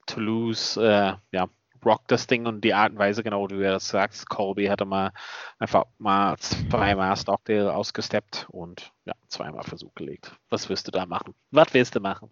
[0.06, 1.48] Toulouse, äh, ja,
[1.84, 4.84] rockt das Ding und die Art und Weise, genau wie du das sagst, Colby hatte
[4.84, 5.12] mal
[5.58, 10.36] einfach mal zweimal Stockdale ausgesteppt und ja, zweimal Versuch gelegt.
[10.48, 11.34] Was wirst du da machen?
[11.50, 12.30] Was willst du machen?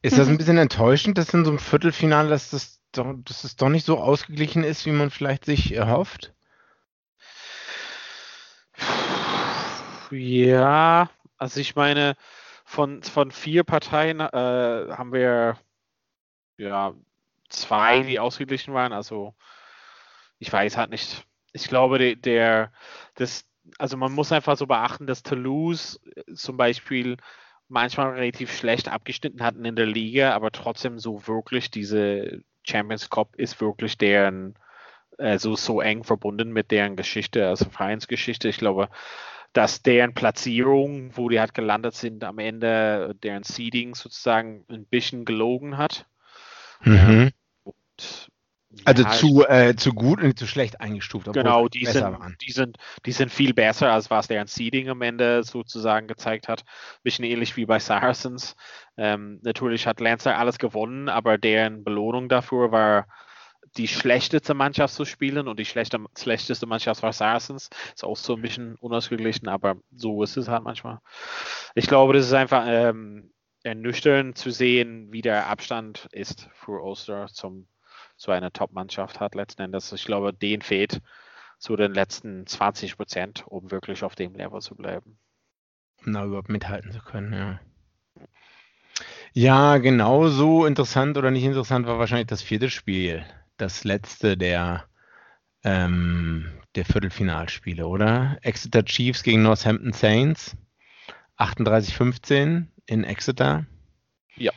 [0.00, 3.56] Ist das ein bisschen enttäuschend, dass in so einem Viertelfinale, dass das doch, dass es
[3.56, 6.32] doch nicht so ausgeglichen ist, wie man vielleicht sich erhofft?
[10.10, 12.16] Ja, also ich meine,
[12.64, 15.58] von, von vier Parteien äh, haben wir
[16.56, 16.94] ja
[17.48, 18.92] zwei, die ausgeglichen waren.
[18.92, 19.34] Also
[20.38, 22.72] ich weiß halt nicht, ich glaube, der, der,
[23.14, 27.16] das, also man muss einfach so beachten, dass Toulouse äh, zum Beispiel
[27.68, 33.36] manchmal relativ schlecht abgeschnitten hatten in der Liga, aber trotzdem so wirklich diese Champions Cup
[33.36, 34.54] ist wirklich deren
[35.18, 38.48] äh, so, so eng verbunden mit deren Geschichte, also Vereinsgeschichte.
[38.48, 38.88] Ich glaube,
[39.52, 45.24] dass deren Platzierung, wo die halt gelandet sind, am Ende deren Seeding sozusagen ein bisschen
[45.24, 46.06] gelogen hat.
[46.80, 47.30] Mhm.
[47.64, 48.30] Und
[48.84, 51.32] also ja, zu, äh, zu gut und zu schlecht eingestuft.
[51.32, 55.42] Genau, die sind, die, sind, die sind viel besser, als was deren Seeding am Ende
[55.42, 56.64] sozusagen gezeigt hat.
[57.02, 58.56] Bisschen ähnlich wie bei Saracens.
[58.96, 63.06] Ähm, natürlich hat Lancer alles gewonnen, aber deren Belohnung dafür war,
[63.76, 67.68] die schlechteste Mannschaft zu spielen und die schlechte, schlechteste Mannschaft war Saracens.
[67.94, 70.98] Ist auch so ein bisschen unausgeglichen, aber so ist es halt manchmal.
[71.74, 73.30] Ich glaube, das ist einfach ähm,
[73.62, 77.66] ernüchternd zu sehen, wie der Abstand ist für Ulster zum
[78.16, 79.92] so eine Top-Mannschaft hat letzten Endes.
[79.92, 81.00] Ich glaube, den fehlt
[81.58, 85.18] zu den letzten 20 Prozent, um wirklich auf dem Level zu bleiben.
[86.04, 87.60] Na, überhaupt mithalten zu können, ja.
[89.32, 93.24] Ja, genauso interessant oder nicht interessant war wahrscheinlich das vierte Spiel.
[93.56, 94.88] Das letzte der,
[95.62, 98.38] ähm, der Viertelfinalspiele, oder?
[98.42, 100.56] Exeter Chiefs gegen Northampton Saints.
[101.36, 103.66] 38-15 in Exeter.
[104.36, 104.52] Ja.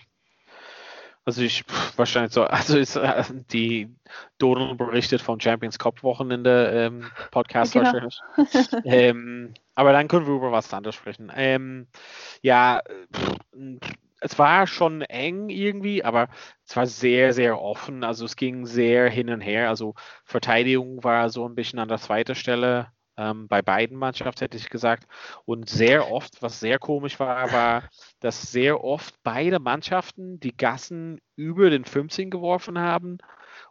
[1.23, 1.63] Also ich
[1.97, 3.93] wahrscheinlich so, also ist äh, die
[4.39, 7.85] Donald berichtet vom Champions Cup Wochenende ähm, Podcast genau.
[7.85, 8.19] wahrscheinlich.
[8.85, 11.31] ähm, aber dann können wir über was anderes sprechen.
[11.35, 11.87] Ähm,
[12.41, 12.81] ja,
[13.13, 13.37] pff,
[14.21, 16.29] es war schon eng irgendwie, aber
[16.65, 18.03] es war sehr, sehr offen.
[18.03, 19.67] Also es ging sehr hin und her.
[19.67, 24.57] Also Verteidigung war so ein bisschen an der zweiten Stelle ähm, bei beiden Mannschaften, hätte
[24.57, 25.07] ich gesagt.
[25.45, 27.83] Und sehr oft, was sehr komisch war, war,
[28.19, 33.19] dass sehr oft beide Mannschaften die Gassen über den 15 geworfen haben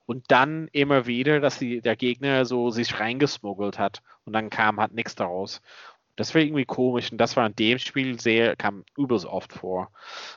[0.06, 4.80] und dann immer wieder, dass die, der Gegner so sich reingesmuggelt hat und dann kam
[4.80, 5.62] halt nichts daraus.
[6.16, 9.90] Das war irgendwie komisch und das war in dem Spiel sehr, kam übelst oft vor.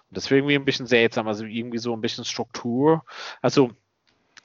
[0.10, 3.04] Und das war irgendwie ein bisschen seltsam, also irgendwie so ein bisschen Struktur.
[3.42, 3.72] Also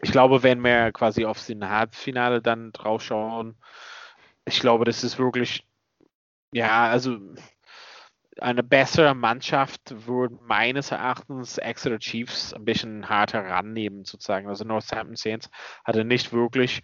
[0.00, 3.56] ich glaube, wenn wir quasi aufs Halbfinale dann drauf schauen,
[4.48, 5.64] ich glaube, das ist wirklich,
[6.52, 7.18] ja, also
[8.40, 14.48] eine bessere Mannschaft würde meines Erachtens Exeter Chiefs ein bisschen harter rannehmen, sozusagen.
[14.48, 15.50] Also Northampton Saints
[15.84, 16.82] hatte nicht wirklich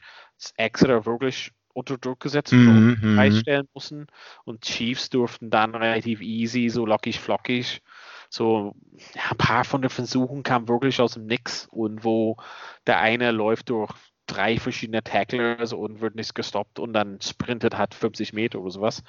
[0.57, 4.07] Exeter wirklich unter Druck gesetzt und mm freistellen müssen.
[4.45, 7.83] Und Chiefs durften dann relativ easy, so lockig, flockig.
[8.29, 8.75] So
[9.15, 12.37] ja, ein paar von den Versuchen kamen wirklich aus dem Nix und wo
[12.87, 13.93] der eine läuft durch
[14.27, 19.03] drei verschiedene Tacklers und wird nicht gestoppt und dann sprintet hat 50 Meter oder sowas.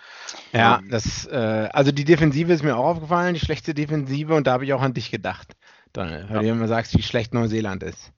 [0.52, 4.36] Ja, um, ähm, das, äh, also die Defensive ist mir auch aufgefallen, die schlechte Defensive
[4.36, 5.56] und da habe ich auch an dich gedacht,
[5.94, 6.42] Donald, weil ja.
[6.42, 8.12] du immer sagst, wie schlecht Neuseeland ist.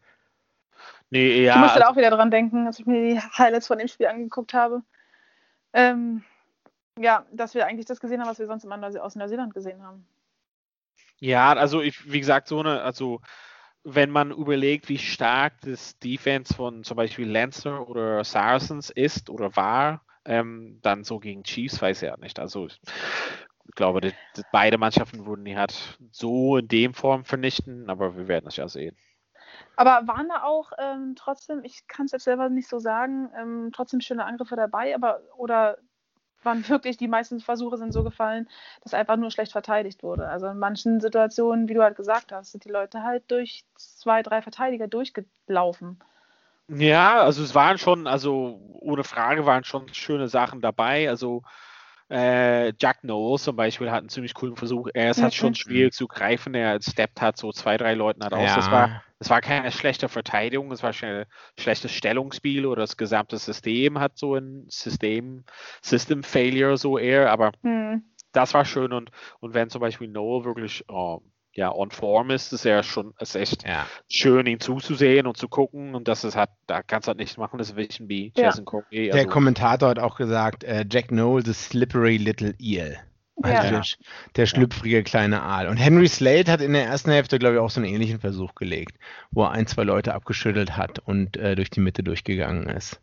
[1.10, 1.56] Nee, ja.
[1.56, 4.08] Ich musste also, auch wieder dran denken, als ich mir die Highlights von dem Spiel
[4.08, 4.82] angeguckt habe.
[5.74, 6.24] Ähm,
[7.00, 10.06] ja, dass wir eigentlich das gesehen haben, was wir sonst immer aus Neuseeland gesehen haben.
[11.20, 13.22] Ja, also ich, wie gesagt, so eine, also
[13.90, 19.56] wenn man überlegt, wie stark das Defense von zum Beispiel Lancer oder Saracens ist oder
[19.56, 22.38] war, ähm, dann so gegen Chiefs weiß ich ja nicht.
[22.38, 22.78] Also ich
[23.76, 28.28] glaube, die, die, beide Mannschaften würden die halt so in dem Form vernichten, aber wir
[28.28, 28.98] werden es ja sehen.
[29.78, 33.70] Aber waren da auch ähm, trotzdem, ich kann es jetzt selber nicht so sagen, ähm,
[33.74, 35.78] trotzdem schöne Angriffe dabei, aber oder
[36.48, 38.50] waren wirklich, die meisten Versuche sind so gefallen,
[38.82, 40.28] dass einfach nur schlecht verteidigt wurde.
[40.28, 44.24] Also in manchen Situationen, wie du halt gesagt hast, sind die Leute halt durch zwei,
[44.24, 46.00] drei Verteidiger durchgelaufen.
[46.70, 51.10] Ja, also es waren schon, also ohne Frage waren schon schöne Sachen dabei.
[51.10, 51.44] Also
[52.10, 54.90] äh, Jack Knowles zum Beispiel hat einen ziemlich coolen Versuch.
[54.94, 55.24] Er ist mhm.
[55.24, 56.54] halt schon schwierig zu greifen.
[56.54, 58.50] Er steppt hat so zwei, drei Leuten halt aus.
[58.50, 58.56] Ja.
[58.56, 61.26] Das, war, das war keine schlechte Verteidigung, es war ein
[61.60, 65.44] schlechtes Stellungsspiel oder das gesamte System hat so ein System,
[65.82, 68.04] System Failure so eher, aber mhm.
[68.32, 71.22] das war schön und, und wenn zum Beispiel Noel wirklich oh,
[71.58, 73.88] ja, on form ist, ist ja schon, ist echt ja.
[74.08, 75.96] schön, ihn zuzusehen und zu gucken.
[75.96, 78.44] Und das ist halt, da kannst du halt nichts machen, das Wissen wie ja.
[78.44, 79.12] Jason Corey.
[79.12, 79.18] Also.
[79.18, 83.00] Der Kommentator hat auch gesagt, äh, Jack Noel, the slippery little eel.
[83.42, 83.82] Also ja.
[84.36, 85.68] der, schlüpfrige kleine Aal.
[85.68, 88.54] Und Henry Slade hat in der ersten Hälfte, glaube ich, auch so einen ähnlichen Versuch
[88.54, 88.98] gelegt,
[89.32, 93.02] wo er ein, zwei Leute abgeschüttelt hat und äh, durch die Mitte durchgegangen ist.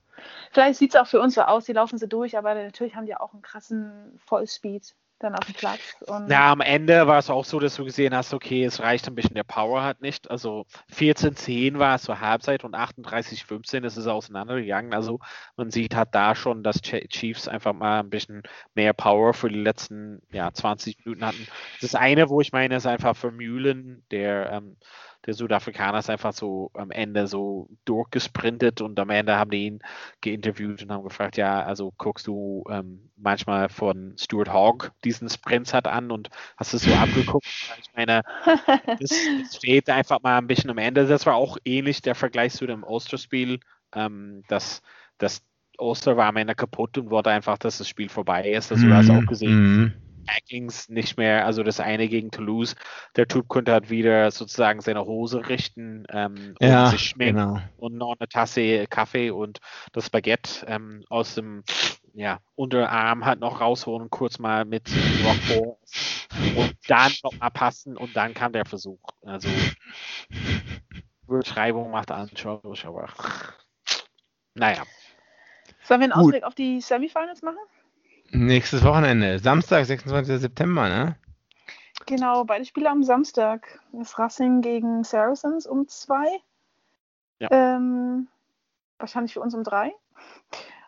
[0.52, 3.06] Vielleicht sieht es auch für uns so aus, die laufen sie durch, aber natürlich haben
[3.06, 5.80] die auch einen krassen Vollspeed dann auf dem Platz.
[6.26, 9.14] Na, am Ende war es auch so, dass du gesehen hast, okay, es reicht ein
[9.14, 10.30] bisschen, der Power hat nicht.
[10.30, 14.94] Also 14-10 war es zur Halbzeit und 38-15 ist es auseinandergegangen.
[14.94, 15.18] Also
[15.56, 18.42] man sieht halt da schon, dass Chiefs einfach mal ein bisschen
[18.74, 21.46] mehr Power für die letzten ja, 20 Minuten hatten.
[21.80, 24.76] Das eine, wo ich meine, ist einfach für Mühlen, der ähm,
[25.26, 29.80] der Südafrikaner ist einfach so am Ende so durchgesprintet und am Ende haben die ihn
[30.20, 35.72] geinterviewt und haben gefragt, ja, also guckst du ähm, manchmal von Stuart Hogg diesen Sprints
[35.72, 37.46] hat an und hast es so abgeguckt?
[37.78, 39.10] Ich meine, das,
[39.42, 41.06] das steht einfach mal ein bisschen am Ende.
[41.06, 43.60] Das war auch ähnlich der Vergleich zu dem Osterspiel,
[43.94, 44.82] ähm, dass
[45.18, 45.42] das
[45.78, 48.72] Oster war am Ende kaputt und wollte einfach, dass das Spiel vorbei ist.
[48.72, 50.36] Also du hast auch gesehen, Mhm.
[50.36, 52.76] Vikings nicht mehr, also das eine gegen Toulouse,
[53.16, 57.60] der Typ könnte halt wieder sozusagen seine Hose richten ähm, und Ja, sich schminken genau.
[57.76, 59.60] und noch eine Tasse Kaffee und
[59.92, 61.62] das Baguette ähm, aus dem
[62.14, 64.88] ja, Unterarm halt noch rausholen, kurz mal mit
[65.24, 65.76] Rockball
[66.56, 69.00] und dann noch mal passen und dann kam der Versuch.
[69.22, 69.48] Also
[71.26, 73.08] Beschreibung macht anschaulich, aber
[74.54, 74.84] naja.
[75.82, 76.12] Sollen wir einen.
[76.12, 77.58] Ausblick auf die Semifinals machen?
[78.30, 80.40] Nächstes Wochenende, Samstag, 26.
[80.40, 81.16] September, ne?
[82.06, 83.80] Genau, beide Spiele am Samstag.
[83.92, 86.26] Das Racing gegen Saracens um zwei.
[87.38, 87.48] Ja.
[87.50, 88.28] Ähm,
[88.98, 89.92] wahrscheinlich für uns um drei.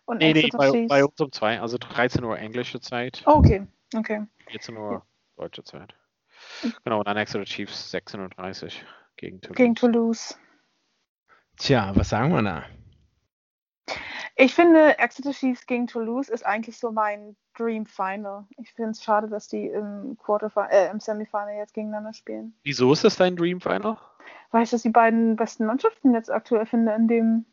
[0.05, 3.23] Und Nee, nee, bei, Chiefs- bei uns um zwei, also 13 Uhr englische Zeit.
[3.27, 4.27] Oh, okay, okay.
[4.51, 5.05] 14 Uhr
[5.37, 5.95] deutsche Zeit.
[6.85, 8.71] Genau, und dann Exeter Chiefs 16.30 Uhr
[9.17, 9.57] gegen Toulouse.
[9.57, 10.39] Gegen Toulouse.
[11.57, 12.65] Tja, was sagen wir da?
[14.39, 18.45] Ich finde, Exeter Chiefs gegen Toulouse ist eigentlich so mein Dream Final.
[18.59, 22.55] Ich finde es schade, dass die im Quarterfinal, äh, im Semifinal jetzt gegeneinander spielen.
[22.63, 23.97] Wieso ist das dein Dream Final?
[24.51, 27.47] Weil ich das die beiden besten Mannschaften jetzt aktuell finde in dem,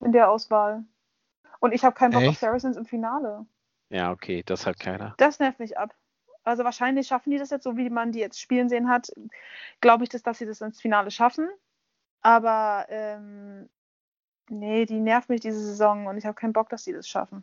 [0.00, 0.84] in der Auswahl.
[1.60, 2.40] Und ich habe keinen Bock auf Echt?
[2.40, 3.44] Saracens im Finale.
[3.90, 5.14] Ja, okay, das hat keiner.
[5.18, 5.94] Das nervt mich ab.
[6.42, 9.12] Also wahrscheinlich schaffen die das jetzt, so wie man die jetzt spielen sehen hat,
[9.82, 11.50] glaube ich, dass, dass sie das ins Finale schaffen.
[12.22, 13.68] Aber ähm,
[14.50, 17.42] nee, die nervt mich diese Saison und ich habe keinen Bock, dass die das schaffen.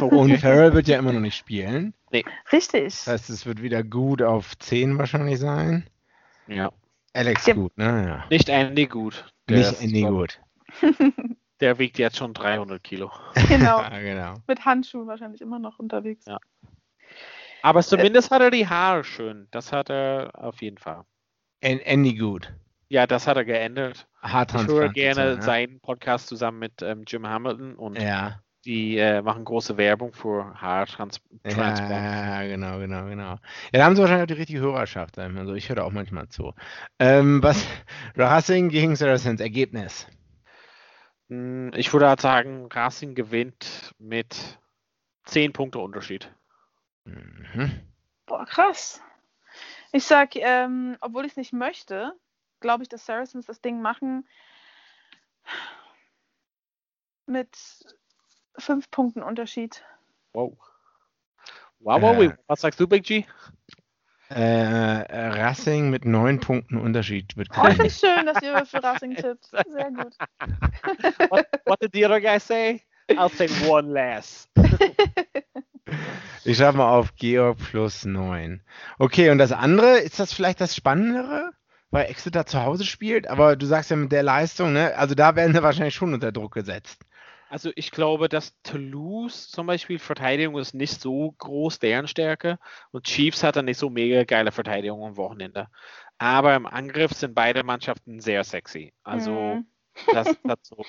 [0.00, 1.94] Und Farrell wird ja immer noch nicht spielen.
[2.52, 2.84] Richtig.
[2.94, 5.86] Das heißt, es wird wieder gut auf 10 wahrscheinlich sein.
[6.46, 6.72] Ja.
[7.12, 7.54] Alex Ja.
[7.54, 8.06] gut, ne?
[8.06, 8.24] Ja.
[8.30, 9.32] Nicht Andy gut.
[9.48, 10.40] Der Nicht Andy gut.
[11.60, 13.10] Der wiegt jetzt schon 300 Kilo.
[13.48, 13.80] genau.
[13.82, 14.34] Ja, genau.
[14.46, 16.24] Mit Handschuhen wahrscheinlich immer noch unterwegs.
[16.26, 16.38] Ja.
[17.62, 19.48] Aber zumindest hat er die Haare schön.
[19.52, 21.04] Das hat er auf jeden Fall.
[21.62, 22.52] An- Andy gut.
[22.94, 24.06] Ja, das hat er geändert.
[24.18, 24.92] Ich höre Haartransplantation.
[24.92, 25.42] gerne ne?
[25.42, 28.38] seinen Podcast zusammen mit ähm, Jim Hamilton und Ja.
[28.64, 31.78] die äh, machen große Werbung für Haartransplant.
[31.90, 33.30] Ja, genau, genau, genau.
[33.32, 33.38] Ja,
[33.72, 35.18] da haben sie wahrscheinlich auch die richtige Hörerschaft.
[35.18, 36.54] ähm, Also ich höre da auch manchmal zu.
[37.00, 37.66] Ähm, was?
[38.16, 40.06] Racing gegen Saracens, Ergebnis.
[41.30, 44.60] Hm, Ich würde halt sagen, Racing gewinnt mit
[45.24, 46.32] 10 Punkte Unterschied.
[47.06, 47.72] Mhm.
[48.26, 49.02] Boah, krass.
[49.90, 52.12] Ich sag, ähm, obwohl ich es nicht möchte,
[52.64, 54.26] glaube ich, dass Saracens das Ding machen
[57.26, 57.54] mit
[58.58, 59.84] fünf Punkten Unterschied.
[60.32, 60.56] Wow.
[61.80, 62.36] Wow, wow, Äh.
[62.46, 63.26] was sagst du, Big G?
[64.30, 67.86] Äh, äh, Racing mit neun Punkten Unterschied wird Oh, gewinnen.
[67.86, 69.44] es schön, dass ihr für Racing tippt.
[69.44, 70.16] Sehr gut.
[71.28, 72.82] What, what did the other guy say?
[73.10, 74.48] I'll say one less.
[76.46, 78.62] Ich schreibe mal auf Georg plus neun.
[78.98, 81.52] Okay, und das andere, ist das vielleicht das Spannendere?
[81.94, 84.96] Weil Exeter zu Hause spielt, aber du sagst ja mit der Leistung, ne?
[84.96, 87.06] Also da werden sie wahrscheinlich schon unter Druck gesetzt.
[87.48, 92.58] Also ich glaube, dass Toulouse zum Beispiel Verteidigung ist nicht so groß, deren Stärke.
[92.90, 95.68] Und Chiefs hat dann nicht so mega geile Verteidigung am Wochenende.
[96.18, 98.92] Aber im Angriff sind beide Mannschaften sehr sexy.
[99.04, 99.66] Also Mhm.
[100.12, 100.84] Das, das, so,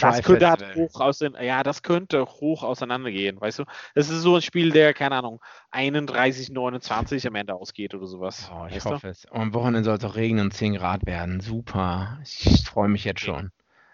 [0.00, 3.64] das könnte halt hoch aus ja, das könnte hoch auseinandergehen, weißt du?
[3.94, 8.50] Das ist so ein Spiel, der, keine Ahnung, 31, 29 am Ende ausgeht oder sowas.
[8.52, 8.90] Oh, ich weißt du?
[8.90, 9.24] hoffe es.
[9.26, 11.40] Und am Wochenende soll es auch regnen und 10 Grad werden.
[11.40, 12.18] Super.
[12.22, 13.52] Ich freue mich jetzt schon.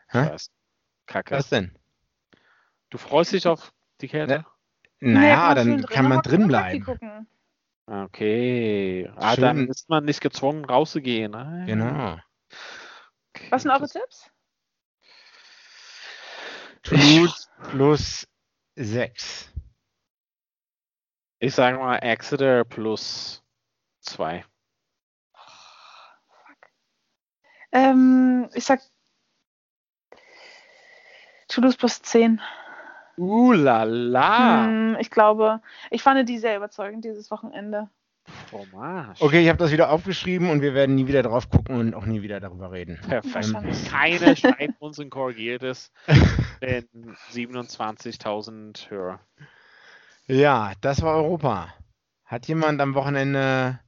[0.09, 0.31] Hä?
[0.31, 0.51] weiß.
[1.07, 1.35] Kacke.
[1.37, 1.77] Was denn?
[2.91, 4.45] Du freust dich auf die Kälte?
[5.01, 6.87] Nee, Naja, schön dann drin kann man drin bleiben.
[7.87, 9.11] Okay.
[9.17, 9.69] Ah, dann Schön.
[9.69, 11.35] ist man nicht gezwungen, rauszugehen.
[11.35, 12.17] Ah, Genau.
[13.35, 14.31] okay, Was sind eure Tipps?
[16.85, 18.27] Toulouse plus
[18.77, 19.51] 6.
[21.39, 23.43] Ich sage mal Exeter plus
[24.01, 24.45] 2.
[27.73, 28.81] Ähm, ich sag
[31.49, 32.41] Toulouse plus 10.
[33.17, 34.65] Uh la la.
[34.65, 37.89] Hm, ich glaube, ich fand die sehr überzeugend dieses Wochenende.
[38.45, 39.21] Fromage.
[39.21, 42.07] Okay, ich habe das wieder aufgeschrieben und wir werden nie wieder drauf gucken und auch
[42.07, 42.99] nie wieder darüber reden.
[43.09, 43.53] Perfekt.
[43.53, 43.91] Wahrscheinlich.
[43.91, 45.93] Keine schreibt uns und korrigiert es.
[46.63, 46.87] Denn
[47.33, 49.21] 27.000 Hörer.
[50.27, 51.73] Ja, das war Europa.
[52.25, 53.81] Hat jemand am Wochenende.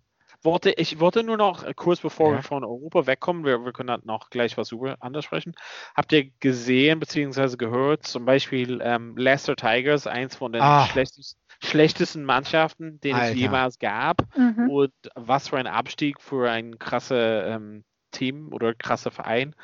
[0.43, 2.37] Wollte, ich wollte nur noch äh, kurz bevor Ja.
[2.37, 5.55] wir von Europa wegkommen, wir, wir können dann noch gleich was über anders sprechen.
[5.97, 7.57] Habt ihr gesehen bzw.
[7.57, 10.87] gehört, zum Beispiel ähm, Leicester Tigers, eins von den Ah.
[10.87, 13.33] schlechtesten, schlechtesten Mannschaften, den Alter.
[13.33, 14.23] es jemals gab.
[14.37, 14.71] Mhm.
[14.71, 19.55] Und was für ein Abstieg für ein krasse ähm, Team oder krasse Verein.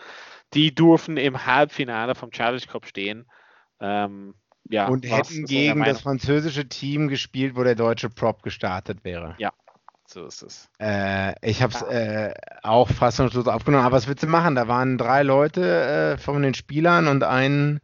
[0.55, 3.26] Die durften im Halbfinale vom Challenge Cup stehen.
[3.80, 4.34] Ähm,
[4.68, 9.34] ja, und hätten gegen das französische Team gespielt, wo der deutsche Prop gestartet wäre.
[9.38, 9.53] Meinung?
[10.12, 10.68] So ist es.
[10.78, 13.86] Äh, ich habe es äh, auch fassungslos aufgenommen.
[13.86, 14.55] Aber was willst du machen?
[14.55, 17.80] Da waren drei Leute äh, von den Spielern und ein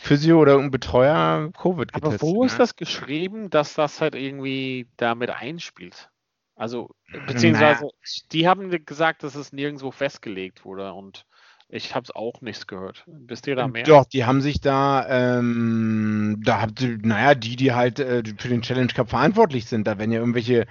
[0.00, 2.22] Physio oder irgendein Betreuer Covid Aber getestet.
[2.22, 2.58] wo ist ne?
[2.58, 6.10] das geschrieben, dass das halt irgendwie damit einspielt?
[6.54, 6.90] Also,
[7.26, 7.88] beziehungsweise,
[8.32, 11.24] die haben gesagt, dass es nirgendwo festgelegt wurde und
[11.68, 13.04] ich habe es auch nichts gehört.
[13.06, 13.82] Wisst ihr da mehr?
[13.84, 15.06] Doch, die haben sich da,
[15.38, 19.86] ähm, da habt ihr, naja, die, die halt äh, für den Challenge Cup verantwortlich sind,
[19.86, 20.66] da werden ja irgendwelche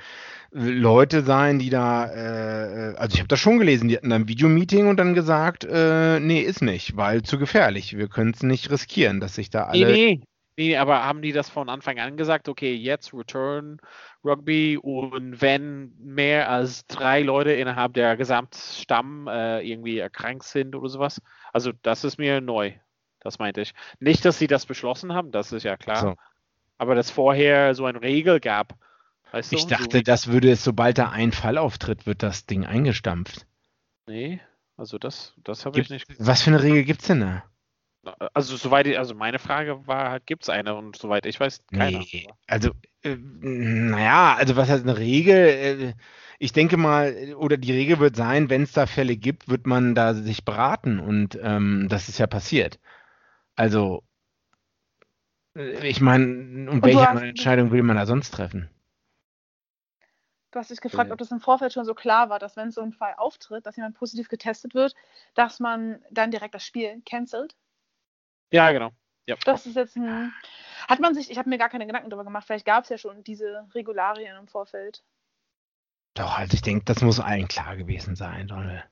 [0.58, 4.28] Leute sein, die da, äh, also ich habe das schon gelesen, die hatten da ein
[4.28, 8.72] Videomeeting und dann gesagt, äh, nee, ist nicht, weil zu gefährlich, wir können es nicht
[8.72, 9.94] riskieren, dass sich da Nee, alle...
[9.94, 10.22] nee.
[10.60, 13.78] Nee, aber haben die das von Anfang an gesagt, okay, jetzt Return
[14.26, 20.90] Rugby und wenn mehr als drei Leute innerhalb der Gesamtstamm äh, irgendwie erkrankt sind oder
[20.90, 21.22] sowas?
[21.54, 22.74] Also das ist mir neu.
[23.20, 23.76] Das meinte ich.
[24.00, 25.98] Nicht, dass sie das beschlossen haben, das ist ja klar.
[26.02, 26.16] So.
[26.80, 28.74] Aber dass vorher so eine Regel gab.
[29.32, 29.70] Weißt Ich du?
[29.70, 33.46] dachte, so, das würde es, sobald da ein Fall auftritt, wird das Ding eingestampft.
[34.08, 34.40] Nee,
[34.78, 36.20] also das, das habe ich Gibt, nicht.
[36.20, 37.44] was für eine Regel gibt's denn da?
[38.34, 41.64] Also soweit ich, also meine Frage war halt, gibt es eine und soweit ich weiß,
[41.74, 42.00] keine.
[42.00, 42.72] Nee, also,
[43.04, 45.36] äh, naja, also was heißt eine Regel?
[45.36, 45.94] Äh,
[46.40, 49.96] ich denke mal, oder die Regel wird sein, wenn es da Fälle gibt, wird man
[49.96, 52.80] da sich beraten und ähm, das ist ja passiert.
[53.56, 54.04] Also,
[55.58, 58.70] äh, ich meine, und du welche Entscheidung will man da sonst treffen?
[60.58, 62.82] Du hast dich gefragt, ob das im Vorfeld schon so klar war, dass wenn so
[62.82, 64.96] ein Fall auftritt, dass jemand positiv getestet wird,
[65.36, 67.56] dass man dann direkt das Spiel cancelt.
[68.50, 68.90] Ja, genau.
[69.28, 69.36] Ja.
[69.46, 70.34] Das ist jetzt ein.
[70.88, 72.98] Hat man sich, ich habe mir gar keine Gedanken darüber gemacht, vielleicht gab es ja
[72.98, 75.04] schon diese Regularien im Vorfeld.
[76.16, 78.84] Doch, also ich denke, das muss allen klar gewesen sein, Donald.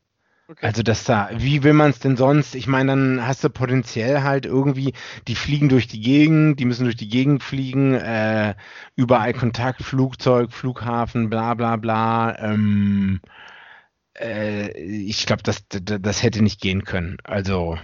[0.48, 0.64] Okay.
[0.64, 2.54] Also, dass da, wie will man es denn sonst?
[2.54, 4.94] Ich meine, dann hast du potenziell halt irgendwie,
[5.28, 8.54] die fliegen durch die Gegend, die müssen durch die Gegend fliegen, äh,
[8.96, 12.38] überall Kontakt, Flugzeug, Flughafen, bla bla bla.
[12.38, 13.22] Ähm,
[14.20, 17.18] äh, ich glaube, das, das, das hätte nicht gehen können.
[17.24, 17.80] Also,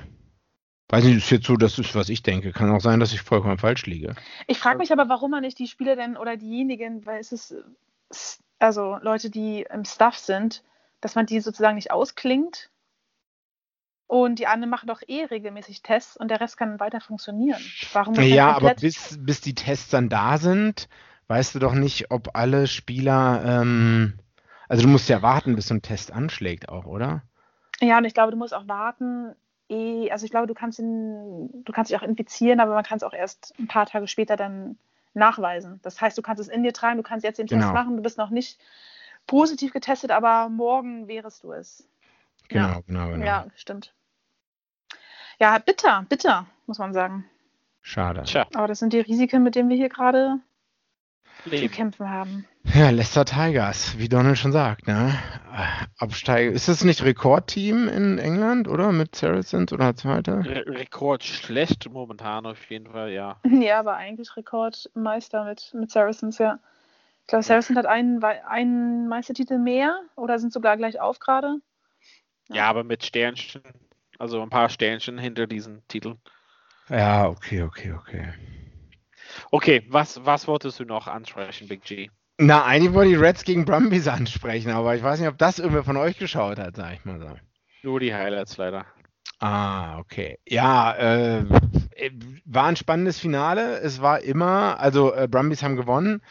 [0.90, 2.52] weiß nicht, ist jetzt so, das ist, was ich denke.
[2.52, 4.16] Kann auch sein, dass ich vollkommen falsch liege.
[4.46, 7.56] Ich frage mich aber, warum man nicht die Spieler denn oder diejenigen, weil es ist,
[8.60, 10.64] also Leute, die im Staff sind,
[11.02, 12.70] dass man die sozusagen nicht ausklingt
[14.08, 17.62] und die anderen machen doch eh regelmäßig Tests und der Rest kann weiter funktionieren.
[17.94, 20.90] Warum Ja, aber bis, bis die Tests dann da sind,
[21.28, 24.20] weißt du doch nicht, ob alle Spieler, ähm,
[24.68, 27.24] also du musst ja warten, bis so ein Test anschlägt auch, oder?
[27.80, 29.34] Ja, und ich glaube, du musst auch warten.
[29.70, 32.98] eh- Also ich glaube, du kannst ihn, du kannst dich auch infizieren, aber man kann
[32.98, 34.78] es auch erst ein paar Tage später dann
[35.14, 35.80] nachweisen.
[35.84, 37.74] Das heißt, du kannst es in dir tragen, du kannst jetzt den Test Genau.
[37.74, 38.60] machen, du bist noch nicht
[39.28, 41.88] positiv getestet, aber morgen wärest du es.
[42.50, 42.80] Genau, Ja.
[42.86, 43.26] genau, genau.
[43.26, 43.94] Ja, stimmt.
[45.40, 47.26] Ja, bitter, bitter, muss man sagen.
[47.82, 48.24] Schade.
[48.24, 50.40] Tja, Aber das sind die Risiken, mit denen wir hier gerade
[51.50, 52.46] zu kämpfen haben.
[52.76, 55.18] Ja, Leicester Tigers, wie Donald schon sagt, ne?
[55.52, 56.52] Äh, Absteiger.
[56.52, 58.92] Ist das nicht Rekordteam in England, oder?
[58.92, 60.46] Mit Saracens oder Zweiter?
[60.46, 63.38] Re Rekord schlecht momentan auf jeden Fall, ja.
[63.50, 66.60] Ja, aber eigentlich Rekordmeister mit, mit Saracens, ja.
[67.22, 71.58] Ich glaube, Saracens hat einen, einen Meistertitel mehr oder sind sogar gleich auf gerade.
[72.50, 73.62] Ja, aber mit Sternchen,
[74.20, 76.20] also ein paar Sternchen hinter diesen Titeln.
[76.90, 78.34] Ja, okay, okay, okay.
[79.52, 82.10] Okay, was, was wolltest du noch ansprechen, Big G?
[82.38, 85.84] Na, eigentlich wollte ich Reds gegen Brumbies ansprechen, aber ich weiß nicht, ob das irgendwer
[85.84, 87.38] von euch geschaut hat, sag ich mal so.
[87.84, 88.86] Nur die Highlights leider.
[89.40, 90.38] Ah, okay.
[90.48, 91.46] Ja, äh,
[92.46, 93.80] war ein spannendes Finale.
[93.80, 96.22] Es war immer, also äh, Brumbies haben gewonnen.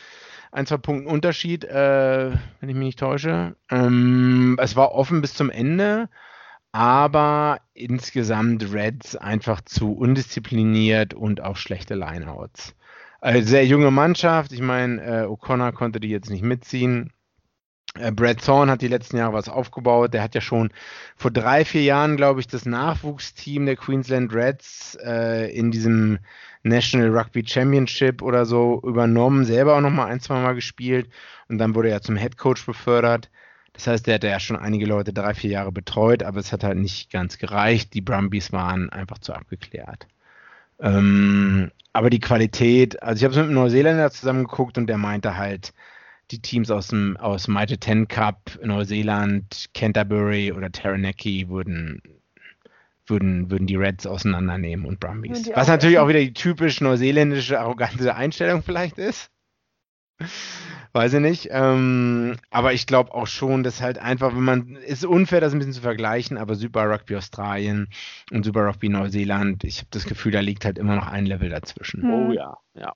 [0.52, 3.56] Ein, zwei Punkten Unterschied, äh, wenn ich mich nicht täusche.
[3.70, 6.08] Ähm, es war offen bis zum Ende,
[6.72, 12.74] aber insgesamt Reds einfach zu undiszipliniert und auch schlechte Lineouts.
[13.20, 14.52] Also sehr junge Mannschaft.
[14.52, 17.12] Ich meine, äh, O'Connor konnte die jetzt nicht mitziehen.
[17.98, 20.14] Äh, Brad Thorne hat die letzten Jahre was aufgebaut.
[20.14, 20.70] Der hat ja schon
[21.16, 26.18] vor drei, vier Jahren, glaube ich, das Nachwuchsteam der Queensland Reds äh, in diesem
[26.62, 31.08] National Rugby Championship oder so übernommen, selber auch nochmal ein, zwei Mal gespielt
[31.48, 33.30] und dann wurde er zum Head Coach befördert.
[33.72, 36.64] Das heißt, der hat ja schon einige Leute drei, vier Jahre betreut, aber es hat
[36.64, 37.94] halt nicht ganz gereicht.
[37.94, 40.06] Die Brumbies waren einfach zu abgeklärt.
[40.80, 45.36] Ähm, aber die Qualität, also ich habe es mit einem Neuseeländer zusammengeguckt und der meinte
[45.36, 45.72] halt,
[46.30, 52.02] die Teams aus dem aus Mighty Ten Cup, Neuseeland, Canterbury oder Taranaki würden,
[53.06, 55.50] würden, würden die Reds auseinandernehmen und Brumbies.
[55.54, 59.30] Was natürlich auch wieder die typisch neuseeländische, arrogante Einstellung vielleicht ist.
[60.92, 61.48] Weiß ich nicht.
[61.52, 65.58] Ähm, aber ich glaube auch schon, dass halt einfach, wenn man, ist unfair, das ein
[65.58, 67.88] bisschen zu vergleichen, aber Super Rugby Australien
[68.32, 71.48] und Super Rugby Neuseeland, ich habe das Gefühl, da liegt halt immer noch ein Level
[71.48, 72.02] dazwischen.
[72.02, 72.10] Hm.
[72.10, 72.92] Oh ja, ja.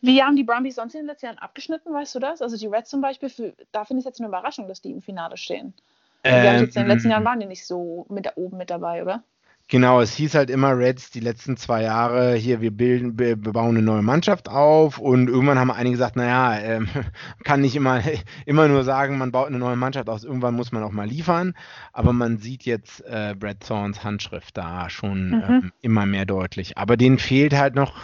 [0.00, 2.40] Wie haben die Brumbies sonst in den letzten Jahren abgeschnitten, weißt du das?
[2.40, 4.90] Also die Reds zum Beispiel, für, da finde ich es jetzt eine Überraschung, dass die
[4.92, 5.74] im Finale stehen.
[6.22, 8.70] Also jetzt in den letzten Ähm, Jahren waren die nicht so mit da oben mit
[8.70, 9.22] dabei, oder?
[9.68, 13.76] Genau, es hieß halt immer Reds die letzten zwei Jahre, hier, wir bilden, wir bauen
[13.76, 16.88] eine neue Mannschaft auf und irgendwann haben einige gesagt, naja, ähm,
[17.44, 18.00] kann nicht immer,
[18.46, 21.54] immer nur sagen, man baut eine neue Mannschaft aus, irgendwann muss man auch mal liefern,
[21.92, 25.42] aber man sieht jetzt äh, Brad Thorns Handschrift da schon Mhm.
[25.48, 26.78] ähm, immer mehr deutlich.
[26.78, 27.94] Aber denen fehlt halt noch,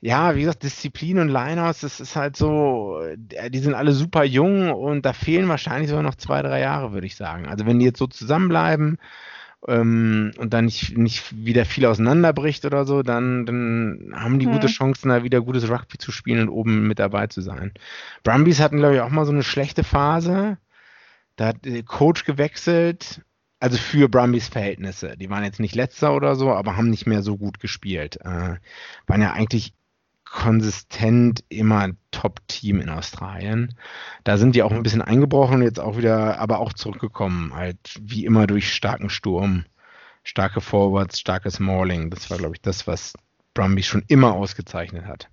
[0.00, 4.24] ja, wie gesagt, Disziplin und Linehouse, das ist halt so, äh, die sind alle super
[4.24, 7.46] jung und da fehlen wahrscheinlich sogar noch zwei, drei Jahre, würde ich sagen.
[7.46, 8.96] Also wenn die jetzt so zusammenbleiben,
[9.66, 14.52] ähm, und dann nicht, nicht wieder viel auseinanderbricht oder so, dann, dann haben die Hm.
[14.52, 17.72] gute Chancen, da wieder gutes Rugby zu spielen und oben mit dabei zu sein.
[18.22, 20.58] Brumbies hatten, glaube ich, auch mal so eine schlechte Phase.
[21.36, 23.22] Da hat der Coach gewechselt,
[23.60, 25.16] also für Brumbies Verhältnisse.
[25.16, 28.18] Die waren jetzt nicht letzter oder so, aber haben nicht mehr so gut gespielt.
[28.24, 28.56] Äh,
[29.06, 29.72] waren ja eigentlich
[30.30, 33.74] konsistent immer Top-Team in Australien.
[34.24, 38.24] Da sind die auch ein bisschen eingebrochen, jetzt auch wieder, aber auch zurückgekommen, halt wie
[38.24, 39.64] immer durch starken Sturm,
[40.24, 42.10] starke Forwards, starkes Mauling.
[42.10, 43.14] Das war, glaube ich, das, was
[43.54, 45.28] Brumby schon immer ausgezeichnet hat.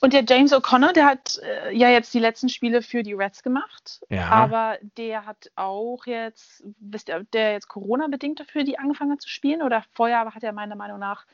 [0.00, 3.42] Und der James O'Connor, der hat äh, ja jetzt die letzten Spiele für die Reds
[3.42, 4.28] gemacht, Ja.
[4.28, 9.28] aber der hat auch jetzt, wisst ihr, der jetzt Corona-bedingt dafür die angefangen hat zu
[9.28, 11.24] spielen oder vorher hat er meiner Meinung nach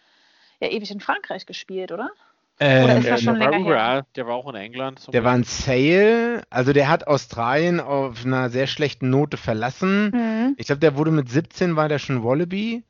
[0.61, 2.11] ja ewig in Frankreich gespielt, oder?
[2.59, 3.67] Oder ist Ähm, das schon der, war länger her?
[3.67, 4.99] überall, der war auch in England.
[5.01, 10.11] zum der war ein Sale, also der hat Australien auf einer sehr schlechten Note verlassen.
[10.13, 10.55] Mhm.
[10.57, 12.85] Ich glaube, der wurde mit 17, war der schon Wallaby.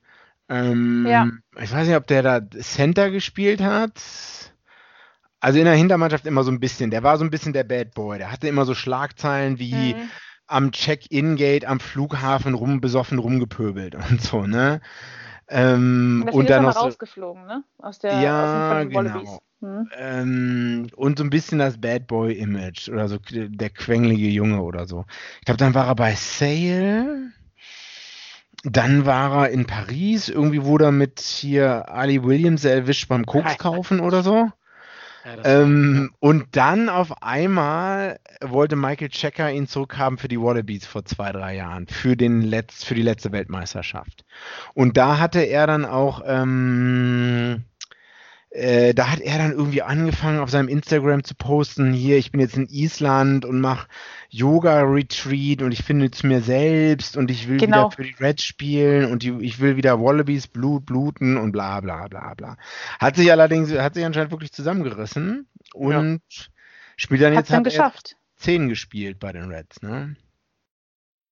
[0.49, 1.29] Ähm, Ja.
[1.63, 4.01] Ich weiß nicht, ob der da Center gespielt hat.
[5.41, 6.91] Also in der Hintermannschaft immer so ein bisschen.
[6.91, 8.19] Der war so ein bisschen der Bad Boy.
[8.19, 10.11] Der hatte immer so Schlagzeilen wie Mhm.
[10.47, 14.81] am Check-in-Gate am Flughafen rum, besoffen rumgepöbelt und so, ne?
[15.49, 17.65] Ähm, Und, und ist dann er noch rausgeflogen, ne?
[17.79, 19.43] Aus der Ja, aus dem, genau.
[19.65, 19.89] Mhm.
[19.99, 25.07] ähm, und so ein bisschen das Bad Boy-Image oder so der quengelige Junge oder so.
[25.39, 27.33] Ich glaube, dann war er bei Sale.
[28.63, 30.29] Dann war er in Paris.
[30.29, 34.51] Irgendwie wurde er mit hier Ali Williams erwischt beim Koks kaufen oder so.
[35.25, 41.07] Ja, Ähm, und dann auf einmal wollte Michael Checker ihn zurückhaben für die Wallabies vor
[41.07, 44.27] zwei, drei Jahren, für, den Letz-, für die letzte Weltmeisterschaft.
[44.75, 47.65] Und da hatte er dann auch, ähm,
[48.55, 52.41] äh, da hat er dann irgendwie angefangen, auf seinem Instagram zu posten, hier, ich bin
[52.41, 53.89] jetzt in Island und mache
[54.31, 57.87] Yoga-Retreat und ich finde zu mir selbst und ich will Genau.
[57.87, 61.81] wieder für die Reds spielen und die, ich will wieder Wallabies Blut bluten und bla
[61.81, 62.57] bla bla bla.
[63.01, 66.23] Hat sich allerdings, hat sich anscheinend wirklich zusammengerissen und
[66.97, 68.17] spielt dann Hat's jetzt, dann geschafft.
[68.37, 70.15] 10 gespielt bei den Reds, ne?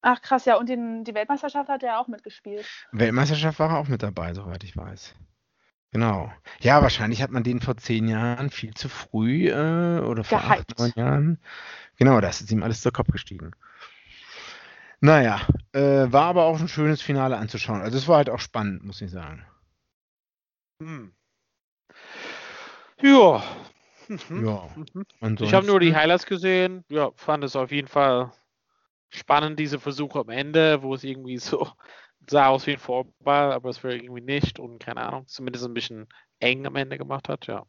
[0.01, 2.67] Ach krass, ja, und den, die Weltmeisterschaft hat er auch mitgespielt.
[2.91, 5.15] Weltmeisterschaft war er auch mit dabei, soweit ich weiß.
[5.93, 6.33] Genau.
[6.61, 10.69] Ja, wahrscheinlich hat man den vor zehn Jahren viel zu früh äh, oder vor acht,
[10.69, 10.79] Gehypt.
[10.79, 11.39] neun Jahren.
[11.99, 13.53] Genau, das ist ihm alles zu Kopf gestiegen.
[15.01, 15.41] Naja,
[15.73, 17.83] äh, war aber auch ein schönes Finale anzuschauen.
[17.83, 19.45] Also es war halt auch spannend, muss ich sagen.
[20.81, 21.13] Hm.
[23.03, 23.43] Ja.
[24.09, 24.47] Mhm.
[24.47, 24.69] Ja.
[25.41, 26.85] Ich habe nur die Highlights gesehen.
[26.89, 28.33] Ja, fand es auf jeden Fall
[29.11, 31.69] spannend, diese Versuche am Ende, wo es irgendwie so
[32.29, 35.75] sah aus wie ein Vorball, aber es war irgendwie nicht und keine Ahnung, zumindest ein
[35.75, 36.07] bisschen
[36.41, 37.65] eng am Ende gemacht hat, ja.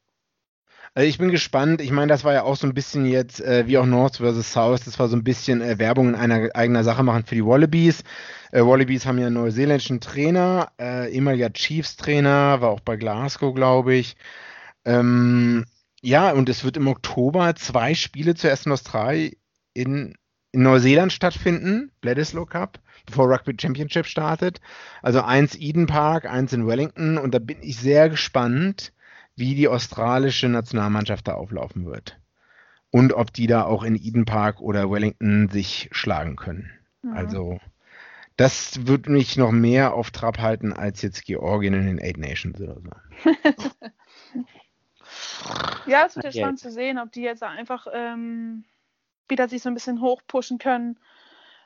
[0.95, 1.81] Also ich bin gespannt.
[1.81, 4.53] Ich meine, das war ja auch so ein bisschen jetzt, äh, wie auch North vs.
[4.53, 7.45] South, das war so ein bisschen äh, Werbung in einer eigener Sache machen für die
[7.45, 8.03] Wallabies.
[8.51, 13.95] Äh, Wallabies haben ja einen neuseeländischen Trainer, äh, ehemaliger Chiefs-Trainer, war auch bei Glasgow, glaube
[13.95, 14.15] ich.
[14.85, 15.65] Ähm,
[16.01, 19.35] ja, und es wird im Oktober zwei Spiele zuerst in Australien
[19.73, 20.15] in,
[20.53, 24.61] in Neuseeland stattfinden, Bledisloe Cup, bevor Rugby Championship startet.
[25.01, 28.93] Also eins Eden Park, eins in Wellington und da bin ich sehr gespannt,
[29.35, 32.19] wie die australische Nationalmannschaft da auflaufen wird.
[32.91, 36.71] Und ob die da auch in Eden Park oder Wellington sich schlagen können.
[37.01, 37.13] Mhm.
[37.13, 37.59] Also,
[38.37, 42.61] das wird mich noch mehr auf Trab halten als jetzt Georgien in den Eight Nations
[42.61, 42.89] oder so.
[45.85, 46.41] Ja, es wird ja Ja.
[46.43, 48.63] spannend zu sehen, ob die jetzt einfach ähm,
[49.27, 50.97] wieder sich so ein bisschen hochpushen können,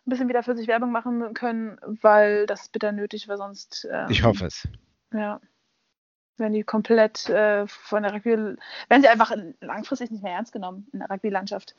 [0.05, 3.87] ein bisschen wieder für sich Werbung machen können, weil das ist bitter nötig, weil sonst.
[3.91, 4.67] Ähm, Ich hoffe es.
[5.13, 5.39] Ja.
[6.37, 10.87] Werden die komplett äh, von der Rugby, werden sie einfach langfristig nicht mehr ernst genommen
[10.93, 11.75] in der Rugby-Landschaft,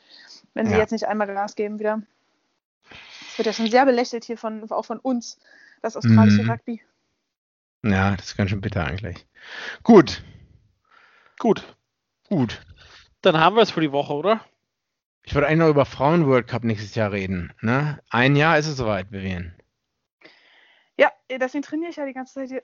[0.53, 0.79] wenn sie Ja.
[0.79, 2.01] jetzt nicht einmal Gas geben wieder.
[3.31, 5.39] Es wird ja schon sehr belächelt hier von, auch von uns,
[5.81, 6.49] das australische Mhm.
[6.51, 6.81] Rugby.
[7.83, 9.25] Ja, das ist ganz schön bitter eigentlich.
[9.83, 10.21] Gut,
[11.39, 11.63] Gut,
[12.27, 12.61] gut.
[13.21, 14.41] dann haben wir es für die Woche, oder?
[15.23, 17.53] Ich wollte eigentlich noch über Frauen World Cup nächstes Jahr reden.
[17.61, 17.99] Ne?
[18.09, 19.53] Ein Jahr ist es soweit, Vivian.
[20.97, 22.61] Ja, deswegen trainiere ich ja die ganze Zeit hier.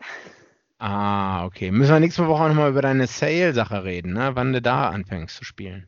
[0.80, 1.72] Ah, okay.
[1.72, 4.36] Müssen wir nächste Woche auch nochmal über deine Sale-Sache reden, ne?
[4.36, 5.88] Wann du da anfängst zu spielen.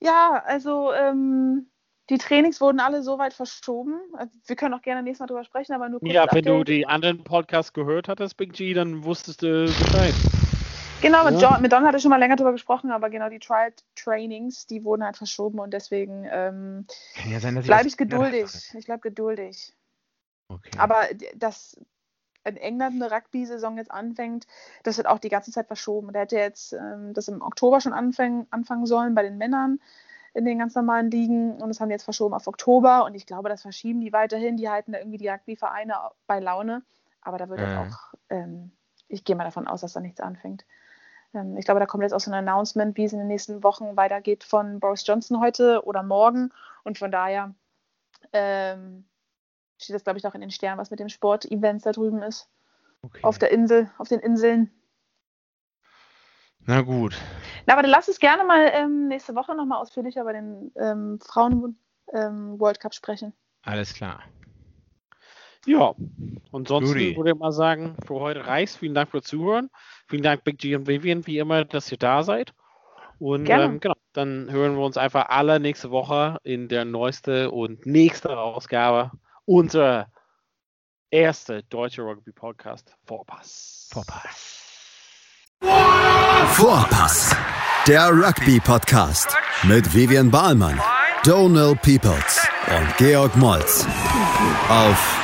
[0.00, 1.70] Ja, also ähm,
[2.10, 4.00] die Trainings wurden alle so weit verschoben.
[4.14, 6.64] Also, Wir können auch gerne nächstes Mal drüber sprechen, aber nur kurz Ja, wenn du
[6.64, 10.43] die anderen Podcasts gehört hattest, Big G, dann wusstest du Bescheid.
[11.00, 11.52] Genau, mit, Ja.
[11.52, 14.66] John, mit Don hatte ich schon mal länger drüber gesprochen, aber genau die Trial Trainings,
[14.66, 16.86] die wurden halt verschoben und deswegen ähm,
[17.28, 18.72] ja bleibe ich geduldig.
[18.74, 19.74] Ich bleibe geduldig.
[20.48, 20.78] Okay.
[20.78, 21.02] Aber
[21.36, 21.76] dass
[22.44, 24.46] in England eine Rugby-Saison jetzt anfängt,
[24.82, 26.12] das wird auch die ganze Zeit verschoben.
[26.12, 29.80] Der hätte jetzt ähm, das im Oktober schon anfangen, anfangen sollen bei den Männern
[30.34, 33.24] in den ganz normalen Ligen und das haben die jetzt verschoben auf Oktober und ich
[33.24, 34.56] glaube, das verschieben die weiterhin.
[34.56, 35.94] Die halten da irgendwie die Rugby-Vereine
[36.26, 36.82] bei Laune,
[37.22, 38.72] aber da wird jetzt auch, ähm,
[39.08, 40.64] ich gehe mal davon aus, dass da nichts anfängt.
[41.34, 43.62] Ähm, ich glaube, da kommt jetzt auch so ein Announcement, wie es in den nächsten
[43.62, 46.50] Wochen weitergeht von Boris Johnson heute oder morgen
[46.84, 47.54] und von daher
[48.32, 49.04] ähm,
[49.78, 52.48] steht das, glaube ich, auch in den Sternen, was mit dem Sport-Events da drüben ist.
[53.02, 53.20] okay.
[53.22, 54.70] Auf der Insel, auf den Inseln.
[56.66, 57.16] Na gut.
[57.66, 61.18] Na, aber dann lass uns gerne mal ähm, nächste Woche nochmal ausführlicher über den ähm,
[61.20, 61.78] Frauen
[62.12, 63.34] ähm, World Cup sprechen.
[63.62, 64.22] Alles klar.
[65.66, 65.94] Ja,
[66.52, 67.16] ansonsten Guti.
[67.16, 68.76] würde ich mal sagen, für heute reicht.
[68.76, 69.70] Vielen Dank fürs Zuhören.
[70.08, 72.52] Vielen Dank, Big G und Vivian, wie immer, dass ihr da seid.
[73.18, 77.86] Und ähm, genau, dann hören wir uns einfach alle nächste Woche in der neueste und
[77.86, 79.12] nächste Ausgabe
[79.44, 80.08] unserer
[81.10, 83.88] erste deutsche Rugby Podcast Vorpass.
[83.92, 84.60] Vorpass.
[86.48, 87.34] Vorpass,
[87.86, 90.78] der Rugby-Podcast mit Vivian Bahlmann,
[91.24, 93.86] Donal Peoples und Georg Moltz
[94.68, 95.23] auf